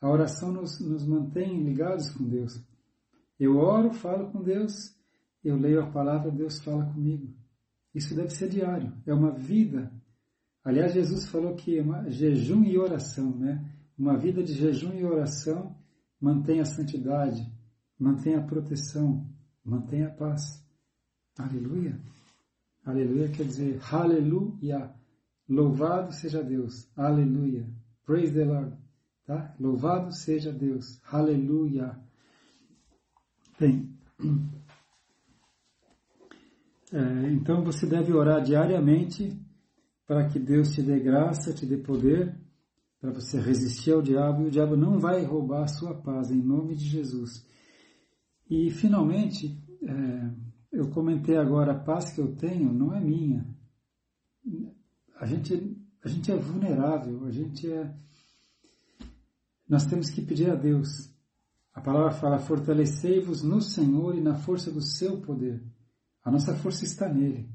A 0.00 0.08
oração 0.08 0.52
nos, 0.52 0.80
nos 0.80 1.06
mantém 1.06 1.62
ligados 1.62 2.10
com 2.10 2.24
Deus. 2.24 2.60
Eu 3.38 3.56
oro, 3.56 3.92
falo 3.92 4.30
com 4.30 4.42
Deus, 4.42 4.94
eu 5.44 5.56
leio 5.56 5.82
a 5.82 5.90
palavra, 5.90 6.30
Deus 6.30 6.60
fala 6.60 6.86
comigo. 6.86 7.34
Isso 7.94 8.14
deve 8.14 8.30
ser 8.30 8.48
diário, 8.48 8.92
é 9.06 9.12
uma 9.12 9.32
vida. 9.32 9.92
Aliás, 10.64 10.94
Jesus 10.94 11.26
falou 11.26 11.54
que 11.54 11.78
é 11.78 11.82
uma 11.82 12.10
jejum 12.10 12.64
e 12.64 12.78
oração, 12.78 13.30
né? 13.36 13.64
Uma 13.98 14.18
vida 14.18 14.42
de 14.42 14.52
jejum 14.52 14.92
e 14.92 15.04
oração 15.04 15.74
mantém 16.20 16.60
a 16.60 16.64
santidade, 16.64 17.50
mantém 17.98 18.34
a 18.34 18.42
proteção, 18.42 19.26
mantém 19.64 20.04
a 20.04 20.10
paz. 20.10 20.62
Aleluia. 21.38 21.98
Aleluia 22.84 23.28
quer 23.30 23.44
dizer 23.44 23.80
aleluia. 23.90 24.94
Louvado 25.48 26.12
seja 26.12 26.42
Deus. 26.42 26.88
Aleluia. 26.96 27.68
Praise 28.04 28.32
the 28.32 28.44
Lord. 28.44 28.76
Tá? 29.24 29.54
Louvado 29.58 30.12
seja 30.12 30.52
Deus. 30.52 31.00
Aleluia. 31.10 31.98
Bem, 33.58 33.98
é, 36.92 37.30
então 37.32 37.64
você 37.64 37.86
deve 37.86 38.12
orar 38.12 38.42
diariamente 38.42 39.36
para 40.06 40.28
que 40.28 40.38
Deus 40.38 40.72
te 40.72 40.82
dê 40.82 41.00
graça, 41.00 41.52
te 41.52 41.66
dê 41.66 41.78
poder 41.78 42.38
para 43.06 43.20
você 43.20 43.38
resistir 43.38 43.92
ao 43.92 44.02
diabo 44.02 44.42
e 44.42 44.46
o 44.46 44.50
diabo 44.50 44.76
não 44.76 44.98
vai 44.98 45.24
roubar 45.24 45.62
a 45.62 45.68
sua 45.68 45.94
paz 45.94 46.30
em 46.30 46.42
nome 46.42 46.74
de 46.74 46.84
Jesus. 46.84 47.46
E 48.50 48.68
finalmente, 48.70 49.62
é, 49.82 50.30
eu 50.72 50.90
comentei 50.90 51.36
agora, 51.36 51.72
a 51.72 51.78
paz 51.78 52.12
que 52.12 52.20
eu 52.20 52.34
tenho 52.34 52.72
não 52.72 52.92
é 52.92 53.00
minha. 53.00 53.46
A 55.20 55.24
gente, 55.24 55.76
a 56.02 56.08
gente 56.08 56.32
é 56.32 56.36
vulnerável, 56.36 57.24
a 57.26 57.30
gente 57.30 57.70
é. 57.70 57.94
Nós 59.68 59.86
temos 59.86 60.10
que 60.10 60.22
pedir 60.22 60.50
a 60.50 60.56
Deus. 60.56 60.88
A 61.72 61.80
palavra 61.80 62.10
fala: 62.10 62.38
fortalecei-vos 62.38 63.42
no 63.42 63.60
Senhor 63.60 64.16
e 64.16 64.20
na 64.20 64.34
força 64.34 64.70
do 64.70 64.82
seu 64.82 65.20
poder. 65.20 65.64
A 66.24 66.30
nossa 66.30 66.56
força 66.56 66.84
está 66.84 67.08
nele. 67.08 67.48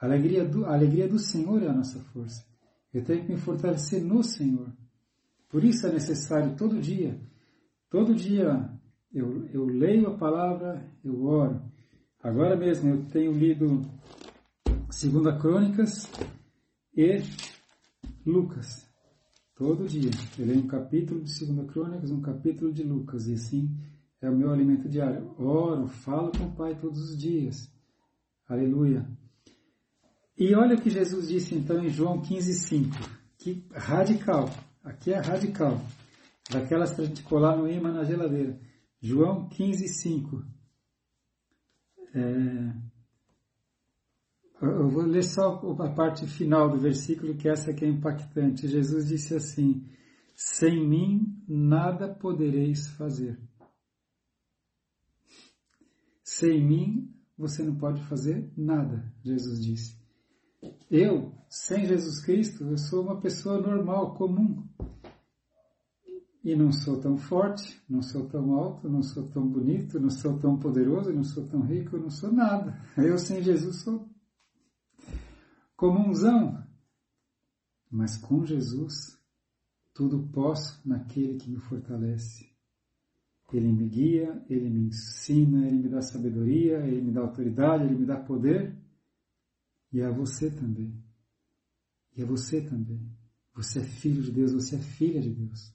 A 0.00 0.06
alegria 0.06 0.46
do, 0.46 0.64
a 0.64 0.72
alegria 0.72 1.06
do 1.06 1.18
Senhor 1.18 1.62
é 1.62 1.68
a 1.68 1.74
nossa 1.74 2.00
força. 2.00 2.42
Eu 2.92 3.04
tenho 3.04 3.22
que 3.26 3.32
me 3.32 3.38
fortalecer 3.38 4.02
no 4.02 4.22
Senhor. 4.22 4.72
Por 5.54 5.62
isso 5.62 5.86
é 5.86 5.92
necessário 5.92 6.56
todo 6.56 6.80
dia, 6.80 7.16
todo 7.88 8.12
dia 8.12 8.68
eu, 9.12 9.46
eu 9.50 9.64
leio 9.64 10.08
a 10.08 10.18
palavra, 10.18 10.84
eu 11.04 11.22
oro. 11.22 11.62
Agora 12.20 12.56
mesmo 12.56 12.90
eu 12.90 13.04
tenho 13.04 13.30
lido 13.30 13.88
Segunda 14.90 15.38
Crônicas 15.38 16.10
e 16.96 17.22
Lucas. 18.26 18.84
Todo 19.54 19.86
dia. 19.86 20.10
Eu 20.36 20.44
leio 20.44 20.58
um 20.58 20.66
capítulo 20.66 21.22
de 21.22 21.30
Segunda 21.30 21.64
Crônicas, 21.72 22.10
um 22.10 22.20
capítulo 22.20 22.72
de 22.72 22.82
Lucas. 22.82 23.28
E 23.28 23.34
assim 23.34 23.70
é 24.20 24.28
o 24.28 24.36
meu 24.36 24.50
alimento 24.50 24.88
diário. 24.88 25.36
Oro, 25.38 25.86
falo 25.86 26.32
com 26.32 26.46
o 26.46 26.56
Pai 26.56 26.74
todos 26.74 27.10
os 27.10 27.16
dias. 27.16 27.72
Aleluia. 28.48 29.08
E 30.36 30.52
olha 30.52 30.74
o 30.74 30.80
que 30.80 30.90
Jesus 30.90 31.28
disse 31.28 31.54
então 31.54 31.78
em 31.78 31.90
João 31.90 32.20
15,5. 32.20 32.90
Que 33.38 33.64
radical. 33.72 34.50
Aqui 34.84 35.12
é 35.12 35.18
radical. 35.18 35.80
Daquelas 36.50 36.92
para 36.92 37.04
a 37.04 37.06
gente 37.06 37.22
colar 37.22 37.56
no 37.56 37.68
imã 37.68 37.90
na 37.90 38.04
geladeira. 38.04 38.60
João 39.00 39.48
15, 39.48 39.88
5. 39.88 40.44
É... 42.14 42.94
Eu 44.60 44.88
vou 44.88 45.02
ler 45.02 45.24
só 45.24 45.60
a 45.80 45.90
parte 45.90 46.26
final 46.26 46.70
do 46.70 46.78
versículo, 46.78 47.34
que 47.34 47.48
essa 47.48 47.72
que 47.72 47.84
é 47.84 47.88
impactante. 47.88 48.68
Jesus 48.68 49.08
disse 49.08 49.34
assim: 49.34 49.86
Sem 50.36 50.86
mim 50.86 51.42
nada 51.48 52.08
podereis 52.14 52.88
fazer. 52.90 53.38
Sem 56.22 56.64
mim 56.64 57.14
você 57.36 57.62
não 57.62 57.76
pode 57.76 58.02
fazer 58.04 58.52
nada, 58.56 59.12
Jesus 59.22 59.62
disse. 59.62 60.03
Eu, 60.96 61.34
sem 61.48 61.86
Jesus 61.86 62.20
Cristo, 62.20 62.62
eu 62.62 62.78
sou 62.78 63.02
uma 63.02 63.20
pessoa 63.20 63.60
normal, 63.60 64.14
comum. 64.14 64.64
E 66.44 66.54
não 66.54 66.70
sou 66.70 67.00
tão 67.00 67.18
forte, 67.18 67.82
não 67.90 68.00
sou 68.00 68.28
tão 68.28 68.54
alto, 68.54 68.88
não 68.88 69.02
sou 69.02 69.26
tão 69.28 69.44
bonito, 69.44 69.98
não 69.98 70.08
sou 70.08 70.38
tão 70.38 70.56
poderoso, 70.56 71.12
não 71.12 71.24
sou 71.24 71.48
tão 71.48 71.62
rico, 71.62 71.98
não 71.98 72.10
sou 72.10 72.30
nada. 72.30 72.80
Eu 72.96 73.18
sem 73.18 73.42
Jesus 73.42 73.82
sou 73.82 74.08
comunzão. 75.76 76.64
Mas 77.90 78.16
com 78.16 78.46
Jesus, 78.46 79.18
tudo 79.92 80.28
posso 80.32 80.80
naquele 80.88 81.38
que 81.38 81.50
me 81.50 81.58
fortalece. 81.58 82.48
Ele 83.52 83.72
me 83.72 83.88
guia, 83.88 84.44
ele 84.48 84.70
me 84.70 84.86
ensina, 84.86 85.66
ele 85.66 85.78
me 85.78 85.88
dá 85.88 86.00
sabedoria, 86.00 86.86
ele 86.86 87.02
me 87.02 87.10
dá 87.10 87.20
autoridade, 87.20 87.82
ele 87.82 87.96
me 87.96 88.06
dá 88.06 88.16
poder. 88.16 88.83
E 89.94 90.02
a 90.02 90.10
você 90.10 90.50
também. 90.50 90.92
E 92.16 92.22
a 92.24 92.26
você 92.26 92.60
também. 92.60 93.08
Você 93.54 93.78
é 93.78 93.84
filho 93.84 94.20
de 94.20 94.32
Deus, 94.32 94.52
você 94.52 94.74
é 94.74 94.80
filha 94.80 95.20
de 95.20 95.30
Deus. 95.30 95.72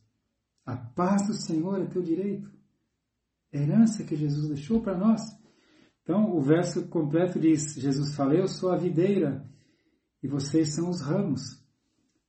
A 0.65 0.75
paz 0.75 1.25
do 1.25 1.33
Senhor 1.33 1.81
é 1.81 1.85
teu 1.85 2.01
direito. 2.01 2.51
É 3.49 3.61
herança 3.61 4.03
que 4.03 4.17
Jesus 4.17 4.49
deixou 4.49 4.81
para 4.81 4.97
nós. 4.97 5.21
Então, 6.03 6.35
o 6.35 6.41
verso 6.41 6.89
completo 6.89 7.39
diz: 7.39 7.75
Jesus 7.75 8.13
fala, 8.13 8.35
Eu 8.35 8.49
sou 8.49 8.71
a 8.71 8.77
videira 8.77 9.49
e 10.21 10.27
vocês 10.27 10.75
são 10.75 10.89
os 10.89 11.01
ramos. 11.01 11.41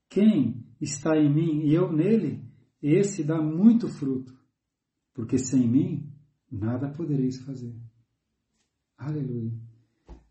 Quem 0.09 0.65
está 0.81 1.17
em 1.17 1.29
mim 1.29 1.67
e 1.67 1.75
eu 1.75 1.93
nele, 1.93 2.49
esse 2.81 3.25
dá 3.25 3.43
muito 3.43 3.89
fruto, 3.89 4.33
porque 5.13 5.39
sem 5.39 5.67
mim 5.67 6.09
nada 6.49 6.89
podereis 6.89 7.41
fazer. 7.41 7.75
Aleluia. 8.97 9.70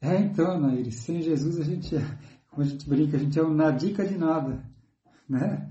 É 0.02 0.18
então, 0.22 0.60
Nair, 0.60 0.92
sem 0.94 1.22
Jesus 1.22 1.60
a 1.60 1.64
gente 1.64 1.96
é, 1.96 2.18
como 2.50 2.64
a 2.64 2.66
gente 2.66 2.88
brinca, 2.88 3.18
a 3.18 3.20
gente 3.20 3.38
é 3.38 3.44
um 3.44 3.54
nadica 3.54 4.06
de 4.06 4.18
nada, 4.18 4.64
né? 5.28 5.70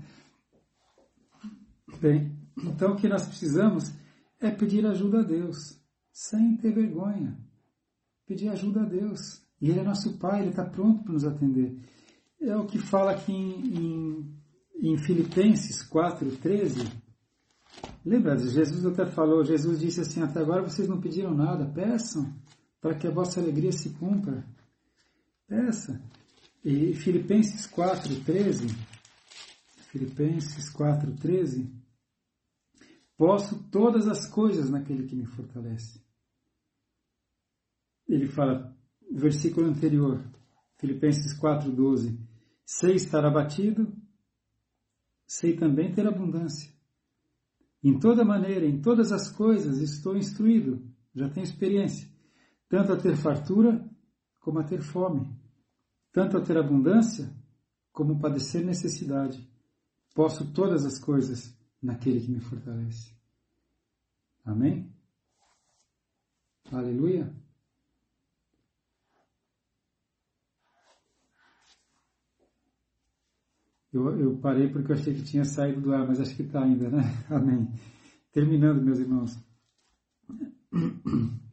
Bem, 1.99 2.31
então 2.57 2.93
o 2.93 2.95
que 2.95 3.07
nós 3.07 3.25
precisamos 3.25 3.91
é 4.39 4.51
pedir 4.51 4.85
ajuda 4.85 5.19
a 5.19 5.23
Deus, 5.23 5.79
sem 6.11 6.55
ter 6.57 6.73
vergonha. 6.73 7.37
Pedir 8.25 8.49
ajuda 8.49 8.81
a 8.81 8.85
Deus. 8.85 9.41
E 9.59 9.69
Ele 9.69 9.79
é 9.79 9.83
nosso 9.83 10.17
Pai, 10.17 10.41
Ele 10.41 10.51
está 10.51 10.63
pronto 10.63 11.03
para 11.03 11.13
nos 11.13 11.25
atender. 11.25 11.77
É 12.39 12.55
o 12.55 12.65
que 12.65 12.77
fala 12.77 13.11
aqui 13.11 13.33
em, 13.33 13.77
em, 13.77 14.91
em 14.93 14.97
Filipenses 14.97 15.83
4,13. 15.89 16.89
Lembra, 18.05 18.37
Jesus 18.37 18.85
até 18.85 19.05
falou, 19.05 19.43
Jesus 19.43 19.79
disse 19.79 20.01
assim, 20.01 20.21
até 20.21 20.39
agora 20.39 20.61
vocês 20.61 20.87
não 20.87 21.01
pediram 21.01 21.33
nada, 21.33 21.65
peçam 21.65 22.33
para 22.81 22.95
que 22.97 23.07
a 23.07 23.11
vossa 23.11 23.39
alegria 23.39 23.71
se 23.71 23.91
cumpra. 23.91 24.45
Peça. 25.47 26.01
E 26.63 26.93
Filipenses 26.93 27.65
4,13, 27.67 28.69
Filipenses 29.91 30.71
4,13, 30.73 31.71
posso 33.17 33.63
todas 33.69 34.07
as 34.07 34.27
coisas 34.27 34.69
naquele 34.69 35.07
que 35.07 35.15
me 35.15 35.25
fortalece. 35.25 36.01
Ele 38.07 38.27
fala, 38.27 38.75
versículo 39.09 39.67
anterior, 39.67 40.21
Filipenses 40.77 41.39
4,12, 41.39 42.19
sei 42.65 42.95
estar 42.95 43.25
abatido, 43.25 43.91
sei 45.25 45.55
também 45.55 45.91
ter 45.93 46.05
abundância. 46.07 46.71
Em 47.81 47.97
toda 47.97 48.25
maneira, 48.25 48.65
em 48.65 48.81
todas 48.81 49.11
as 49.11 49.29
coisas, 49.31 49.79
estou 49.79 50.17
instruído, 50.17 50.85
já 51.15 51.29
tenho 51.29 51.45
experiência, 51.45 52.09
tanto 52.69 52.93
a 52.93 52.97
ter 52.97 53.17
fartura 53.17 53.83
como 54.39 54.59
a 54.59 54.63
ter 54.63 54.81
fome, 54.81 55.35
tanto 56.13 56.37
a 56.37 56.41
ter 56.41 56.55
abundância 56.55 57.35
como 57.91 58.19
padecer 58.19 58.63
necessidade. 58.63 59.45
Posso 60.13 60.53
todas 60.53 60.85
as 60.85 60.99
coisas 60.99 61.57
naquele 61.81 62.21
que 62.21 62.31
me 62.31 62.39
fortalece. 62.39 63.13
Amém? 64.45 64.93
Aleluia? 66.71 67.33
Eu, 73.91 74.19
eu 74.19 74.37
parei 74.37 74.69
porque 74.69 74.91
eu 74.91 74.95
achei 74.95 75.15
que 75.15 75.23
tinha 75.23 75.43
saído 75.43 75.81
do 75.81 75.93
ar, 75.93 76.07
mas 76.07 76.19
acho 76.19 76.35
que 76.35 76.43
está 76.43 76.63
ainda, 76.63 76.89
né? 76.89 77.01
Amém. 77.27 77.73
Terminando, 78.31 78.83
meus 78.83 78.99
irmãos. 78.99 79.35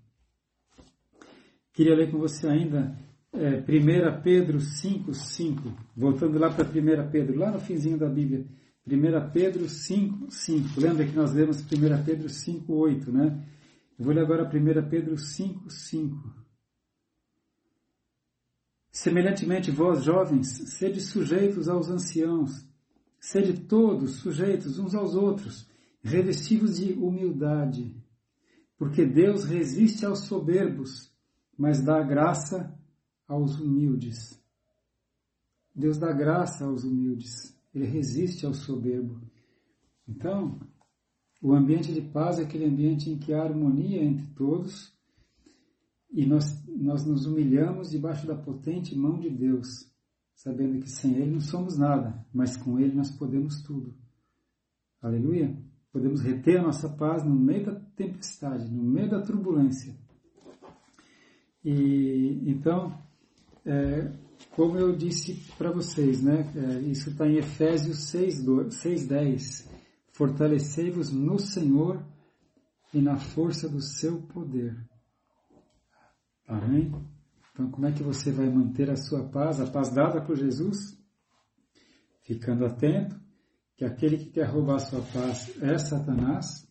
Queria 1.77 1.95
ler 1.95 2.11
com 2.11 2.17
você 2.17 2.49
ainda 2.49 2.99
é, 3.35 3.59
1 3.59 4.23
Pedro 4.23 4.59
5, 4.59 5.13
5. 5.13 5.77
Voltando 5.95 6.39
lá 6.39 6.51
para 6.51 6.65
1 6.65 7.11
Pedro, 7.11 7.39
lá 7.39 7.51
no 7.51 7.61
finzinho 7.61 7.99
da 7.99 8.09
Bíblia. 8.09 8.47
1 8.87 9.31
Pedro 9.31 9.69
5, 9.69 10.31
5. 10.31 10.81
Lembra 10.81 11.07
que 11.07 11.15
nós 11.15 11.35
lemos 11.35 11.61
1 11.61 11.67
Pedro 12.03 12.31
5, 12.31 12.73
8, 12.73 13.13
né? 13.13 13.47
Eu 13.99 14.07
vou 14.07 14.15
ler 14.15 14.23
agora 14.23 14.45
1 14.45 14.89
Pedro 14.89 15.19
5, 15.19 15.69
5. 15.69 16.47
Semelhantemente, 18.91 19.71
vós, 19.71 20.03
jovens, 20.03 20.49
sede 20.79 21.03
sujeitos 21.03 21.69
aos 21.69 21.91
anciãos, 21.91 22.67
sede 23.21 23.53
todos 23.53 24.17
sujeitos 24.17 24.79
uns 24.79 24.95
aos 24.95 25.15
outros, 25.15 25.69
revestidos 26.03 26.79
de 26.79 26.95
humildade, 26.95 27.95
porque 28.79 29.05
Deus 29.05 29.45
resiste 29.45 30.07
aos 30.07 30.21
soberbos, 30.21 31.15
mas 31.57 31.83
dá 31.83 32.03
graça 32.03 32.77
aos 33.27 33.59
humildes. 33.59 34.43
Deus 35.75 35.99
dá 35.99 36.13
graça 36.13 36.65
aos 36.65 36.85
humildes, 36.85 37.55
ele 37.75 37.87
resiste 37.87 38.47
ao 38.47 38.55
soberbo. 38.55 39.21
Então, 40.09 40.59
o 41.43 41.53
ambiente 41.53 41.93
de 41.93 42.01
paz 42.01 42.39
é 42.39 42.43
aquele 42.43 42.65
ambiente 42.65 43.11
em 43.11 43.19
que 43.19 43.33
há 43.33 43.43
harmonia 43.43 44.03
entre 44.03 44.27
todos 44.35 44.97
e 46.11 46.25
nós, 46.25 46.67
nós 46.67 47.05
nos 47.05 47.27
humilhamos 47.27 47.91
debaixo 47.91 48.27
da 48.27 48.35
potente 48.35 48.97
mão 48.97 49.19
de 49.19 49.29
Deus, 49.29 49.93
sabendo 50.35 50.81
que 50.81 50.91
sem 50.91 51.15
Ele 51.15 51.33
não 51.33 51.41
somos 51.41 51.77
nada, 51.77 52.25
mas 52.33 52.57
com 52.57 52.79
Ele 52.79 52.95
nós 52.95 53.11
podemos 53.11 53.63
tudo. 53.63 53.95
Aleluia? 55.03 55.57
Podemos 55.93 56.23
reter 56.23 56.59
a 56.59 56.63
nossa 56.63 56.89
paz 56.89 57.25
no 57.25 57.35
meio 57.35 57.67
da 57.67 57.75
tempestade, 57.75 58.71
no 58.71 58.83
meio 58.83 59.11
da 59.11 59.21
turbulência. 59.21 59.95
E 61.69 62.49
então, 62.49 62.97
é, 63.65 64.13
como 64.53 64.79
eu 64.79 64.95
disse 64.95 65.35
para 65.59 65.73
vocês, 65.73 66.23
né, 66.23 66.49
é, 66.55 66.79
isso 66.83 67.11
está 67.11 67.27
em 67.27 67.39
Efésios 67.39 68.13
6,10. 68.13 69.69
Fortalecei-vos 70.13 71.11
no 71.11 71.41
Senhor 71.41 72.07
e 72.95 73.03
na 73.03 73.17
força 73.17 73.69
do 73.69 73.83
seu 73.83 74.23
poder. 74.23 74.77
Amém? 76.47 76.95
Então, 77.53 77.69
como 77.69 77.87
é 77.87 77.91
que 77.93 78.05
você 78.05 78.31
vai 78.31 78.49
manter 78.49 78.89
a 78.89 78.97
sua 78.97 79.29
paz, 79.29 79.61
a 79.61 79.67
paz 79.67 79.91
dada 79.91 80.21
por 80.21 80.37
Jesus? 80.37 80.97
Ficando 82.23 82.65
atento 82.65 83.21
que 83.75 83.85
aquele 83.85 84.19
que 84.19 84.31
quer 84.31 84.45
roubar 84.45 84.77
a 84.77 84.79
sua 84.79 85.03
paz 85.03 85.51
é 85.61 85.77
Satanás. 85.79 86.65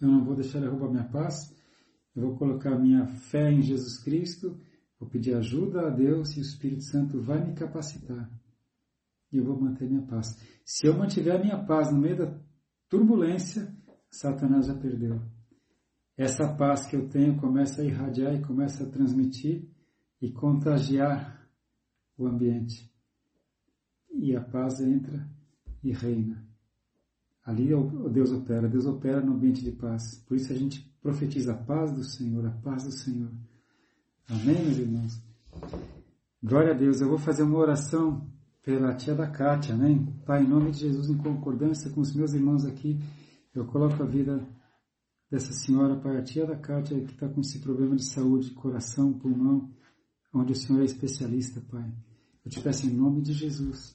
Eu 0.00 0.08
não 0.08 0.24
vou 0.24 0.34
deixar 0.34 0.58
ele 0.58 0.68
roubar 0.68 0.90
minha 0.90 1.04
paz. 1.04 1.54
Eu 2.14 2.22
vou 2.22 2.36
colocar 2.36 2.78
minha 2.78 3.06
fé 3.06 3.50
em 3.50 3.62
Jesus 3.62 4.02
Cristo, 4.02 4.60
vou 4.98 5.08
pedir 5.08 5.34
ajuda 5.34 5.86
a 5.86 5.90
Deus 5.90 6.36
e 6.36 6.40
o 6.40 6.42
Espírito 6.42 6.84
Santo 6.84 7.20
vai 7.20 7.44
me 7.44 7.54
capacitar. 7.54 8.30
E 9.32 9.38
eu 9.38 9.44
vou 9.44 9.60
manter 9.60 9.88
minha 9.88 10.06
paz. 10.06 10.28
Se 10.64 10.86
eu 10.86 10.96
mantiver 10.96 11.34
a 11.34 11.42
minha 11.42 11.64
paz 11.64 11.92
no 11.92 12.00
meio 12.00 12.16
da 12.16 12.40
turbulência, 12.88 13.74
Satanás 14.08 14.66
já 14.66 14.74
perdeu 14.74 15.20
essa 16.16 16.46
paz 16.54 16.86
que 16.86 16.94
eu 16.94 17.08
tenho 17.08 17.36
começa 17.40 17.82
a 17.82 17.84
irradiar 17.84 18.34
e 18.34 18.42
começa 18.42 18.84
a 18.84 18.90
transmitir 18.90 19.68
e 20.20 20.30
contagiar 20.30 21.48
o 22.16 22.26
ambiente. 22.26 22.90
E 24.10 24.34
a 24.36 24.40
paz 24.40 24.80
entra 24.80 25.28
e 25.82 25.92
reina. 25.92 26.46
Ali 27.44 27.72
é 27.72 28.10
Deus 28.10 28.32
opera, 28.32 28.68
Deus 28.68 28.86
opera 28.86 29.20
no 29.20 29.34
ambiente 29.34 29.62
de 29.62 29.72
paz. 29.72 30.24
Por 30.26 30.36
isso 30.36 30.52
a 30.52 30.56
gente 30.56 30.93
profetiza 31.04 31.52
a 31.52 31.54
paz 31.54 31.92
do 31.92 32.02
Senhor, 32.02 32.46
a 32.46 32.50
paz 32.50 32.84
do 32.84 32.90
Senhor. 32.90 33.30
Amém, 34.26 34.64
meus 34.64 34.78
irmãos? 34.78 35.22
Glória 36.42 36.72
a 36.72 36.74
Deus. 36.74 37.02
Eu 37.02 37.10
vou 37.10 37.18
fazer 37.18 37.42
uma 37.42 37.58
oração 37.58 38.26
pela 38.62 38.94
tia 38.94 39.14
da 39.14 39.26
Kátia, 39.26 39.74
amém? 39.74 40.06
Pai, 40.24 40.42
em 40.42 40.48
nome 40.48 40.70
de 40.70 40.78
Jesus, 40.78 41.10
em 41.10 41.18
concordância 41.18 41.90
com 41.90 42.00
os 42.00 42.14
meus 42.14 42.32
irmãos 42.32 42.64
aqui, 42.64 42.98
eu 43.54 43.66
coloco 43.66 44.02
a 44.02 44.06
vida 44.06 44.48
dessa 45.30 45.52
senhora, 45.52 45.94
Pai, 45.94 46.16
a 46.16 46.22
tia 46.22 46.46
da 46.46 46.56
Kátia, 46.56 46.98
que 46.98 47.12
está 47.12 47.28
com 47.28 47.42
esse 47.42 47.58
problema 47.58 47.94
de 47.96 48.04
saúde, 48.04 48.52
coração, 48.52 49.12
pulmão, 49.12 49.70
onde 50.32 50.52
o 50.52 50.56
Senhor 50.56 50.80
é 50.80 50.86
especialista, 50.86 51.60
Pai. 51.70 51.92
Eu 52.42 52.50
te 52.50 52.62
peço 52.62 52.86
em 52.86 52.90
nome 52.90 53.20
de 53.20 53.34
Jesus, 53.34 53.94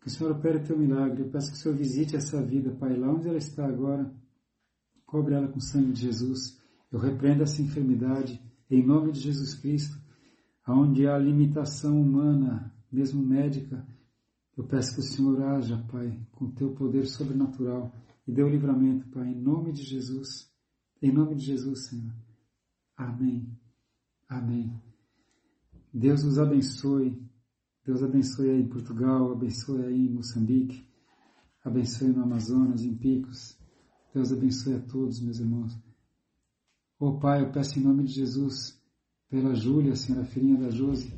que 0.00 0.06
o 0.06 0.10
Senhor 0.10 0.30
opere 0.30 0.60
teu 0.60 0.78
milagre. 0.78 1.22
Eu 1.22 1.30
peço 1.30 1.50
que 1.50 1.56
o 1.56 1.60
Senhor 1.60 1.76
visite 1.76 2.14
essa 2.14 2.40
vida, 2.40 2.70
Pai, 2.70 2.96
lá 2.96 3.10
onde 3.10 3.26
ela 3.26 3.38
está 3.38 3.66
agora. 3.66 4.08
Cobre 5.06 5.34
ela 5.34 5.48
com 5.48 5.58
o 5.58 5.62
sangue 5.62 5.92
de 5.92 6.02
Jesus. 6.02 6.60
Eu 6.90 6.98
repreendo 6.98 7.42
essa 7.42 7.60
enfermidade 7.60 8.40
em 8.70 8.84
nome 8.84 9.12
de 9.12 9.20
Jesus 9.20 9.54
Cristo. 9.54 10.02
Aonde 10.64 11.06
há 11.06 11.18
limitação 11.18 12.00
humana, 12.00 12.74
mesmo 12.90 13.24
médica, 13.24 13.86
eu 14.56 14.64
peço 14.64 14.94
que 14.94 15.00
o 15.00 15.02
Senhor 15.02 15.42
haja, 15.42 15.76
Pai, 15.90 16.18
com 16.32 16.50
teu 16.50 16.74
poder 16.74 17.06
sobrenatural 17.06 17.92
e 18.26 18.32
dê 18.32 18.42
o 18.42 18.48
livramento, 18.48 19.08
Pai, 19.08 19.28
em 19.28 19.40
nome 19.40 19.72
de 19.72 19.82
Jesus. 19.82 20.50
Em 21.02 21.12
nome 21.12 21.34
de 21.34 21.44
Jesus, 21.44 21.86
Senhor. 21.86 22.14
Amém. 22.96 23.58
Amém. 24.28 24.80
Deus 25.92 26.24
nos 26.24 26.38
abençoe. 26.38 27.22
Deus 27.84 28.02
abençoe 28.02 28.48
aí 28.48 28.60
em 28.62 28.68
Portugal, 28.68 29.32
abençoe 29.32 29.84
aí 29.84 30.06
em 30.06 30.10
Moçambique, 30.10 30.88
abençoe 31.62 32.08
no 32.08 32.22
Amazonas, 32.22 32.82
em 32.82 32.96
Picos. 32.96 33.58
Deus 34.14 34.32
abençoe 34.32 34.74
a 34.74 34.80
todos, 34.80 35.20
meus 35.20 35.40
irmãos. 35.40 35.76
Oh 37.00 37.18
Pai, 37.18 37.42
eu 37.42 37.50
peço 37.50 37.80
em 37.80 37.82
nome 37.82 38.04
de 38.04 38.12
Jesus, 38.12 38.80
pela 39.28 39.56
Júlia, 39.56 39.96
Senhora, 39.96 40.24
filhinha 40.24 40.56
da 40.56 40.70
Josi, 40.70 41.10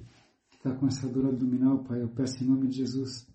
que 0.49 0.57
está 0.57 0.75
com 0.75 0.87
essa 0.87 1.07
dor 1.07 1.27
abdominal, 1.27 1.85
Pai, 1.85 2.01
eu 2.01 2.09
peço 2.09 2.43
em 2.43 2.47
nome 2.47 2.69
de 2.69 2.79
Jesus, 2.79 3.27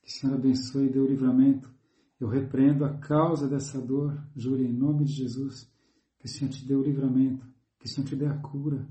que 0.00 0.08
o 0.08 0.10
Senhor 0.10 0.34
abençoe 0.34 0.86
e 0.86 0.90
dê 0.90 0.98
o 0.98 1.06
livramento. 1.06 1.70
Eu 2.18 2.28
repreendo 2.28 2.82
a 2.86 2.96
causa 2.96 3.46
dessa 3.46 3.78
dor, 3.78 4.18
Júlia, 4.34 4.66
em 4.66 4.72
nome 4.72 5.04
de 5.04 5.12
Jesus. 5.12 5.70
Que 6.18 6.24
o 6.24 6.28
Senhor 6.28 6.50
te 6.50 6.66
dê 6.66 6.74
o 6.74 6.82
livramento, 6.82 7.46
Que 7.78 7.86
o 7.86 7.88
Senhor 7.90 8.06
te 8.06 8.16
dê 8.16 8.24
a 8.24 8.38
cura. 8.38 8.88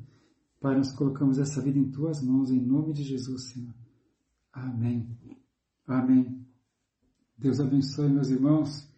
Pai, 0.62 0.78
nós 0.78 0.96
colocamos 0.96 1.40
essa 1.40 1.60
vida 1.60 1.80
em 1.80 1.90
tuas 1.90 2.22
mãos, 2.22 2.52
em 2.52 2.64
nome 2.64 2.94
de 2.94 3.04
Jesus, 3.04 3.52
Senhor. 3.52 3.74
Amém. 4.52 5.18
Amém. 5.88 6.46
Deus 7.36 7.60
abençoe, 7.60 8.10
meus 8.10 8.30
irmãos. 8.30 8.93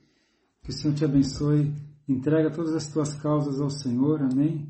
Que 0.65 0.71
o 0.71 0.73
Senhor 0.73 0.95
te 0.95 1.05
abençoe. 1.05 1.71
Entrega 2.09 2.49
todas 2.49 2.73
as 2.73 2.91
tuas 2.91 3.13
causas 3.13 3.61
ao 3.61 3.69
Senhor. 3.69 4.23
Amém. 4.23 4.67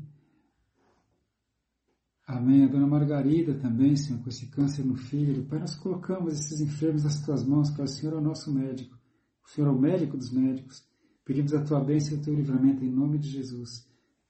Amém. 2.26 2.64
A 2.64 2.68
dona 2.68 2.86
Margarida 2.86 3.54
também, 3.54 3.96
Senhor, 3.96 4.22
com 4.22 4.28
esse 4.28 4.46
câncer 4.48 4.84
no 4.84 4.94
fígado. 4.94 5.44
Pai, 5.44 5.58
nós 5.58 5.74
colocamos 5.74 6.34
esses 6.34 6.60
enfermos 6.60 7.04
nas 7.04 7.24
tuas 7.24 7.42
mãos, 7.46 7.70
Pai. 7.70 7.86
O 7.86 7.88
Senhor 7.88 8.12
é 8.12 8.18
o 8.18 8.20
nosso 8.20 8.52
médico. 8.52 8.94
O 9.42 9.48
Senhor 9.48 9.68
é 9.68 9.70
o 9.70 9.80
médico 9.80 10.18
dos 10.18 10.30
médicos. 10.30 10.84
Pedimos 11.24 11.54
a 11.54 11.64
tua 11.64 11.80
bênção 11.82 12.18
e 12.18 12.20
o 12.20 12.22
teu 12.22 12.34
livramento 12.34 12.84
em 12.84 12.90
nome 12.90 13.18
de 13.18 13.30
Jesus. 13.30 13.88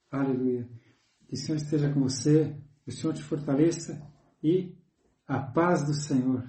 Aleluia. 0.09 0.70
Que 1.26 1.35
o 1.35 1.37
Senhor 1.37 1.57
esteja 1.57 1.92
com 1.92 2.00
você, 2.00 2.57
que 2.85 2.90
o 2.90 2.92
Senhor 2.92 3.12
te 3.12 3.24
fortaleça 3.24 4.00
e 4.40 4.72
a 5.26 5.40
paz 5.40 5.85
do 5.85 5.94
Senhor. 5.94 6.46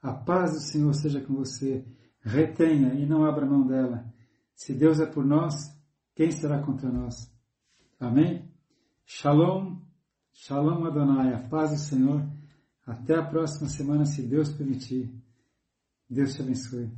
A 0.00 0.12
paz 0.12 0.52
do 0.52 0.60
Senhor 0.60 0.94
seja 0.94 1.20
com 1.20 1.34
você. 1.34 1.84
Retenha 2.20 2.94
e 2.94 3.04
não 3.04 3.24
abra 3.24 3.44
mão 3.44 3.66
dela. 3.66 4.13
Se 4.54 4.74
Deus 4.74 5.00
é 5.00 5.06
por 5.06 5.24
nós, 5.24 5.54
quem 6.14 6.30
será 6.30 6.62
contra 6.62 6.90
nós? 6.90 7.32
Amém? 7.98 8.48
Shalom. 9.04 9.80
Shalom 10.32 10.84
Adonai, 10.84 11.32
a 11.32 11.48
paz 11.48 11.70
do 11.70 11.78
Senhor. 11.78 12.26
Até 12.86 13.16
a 13.16 13.24
próxima 13.24 13.68
semana, 13.68 14.04
se 14.04 14.22
Deus 14.22 14.50
permitir. 14.50 15.14
Deus 16.08 16.34
te 16.34 16.42
abençoe. 16.42 16.92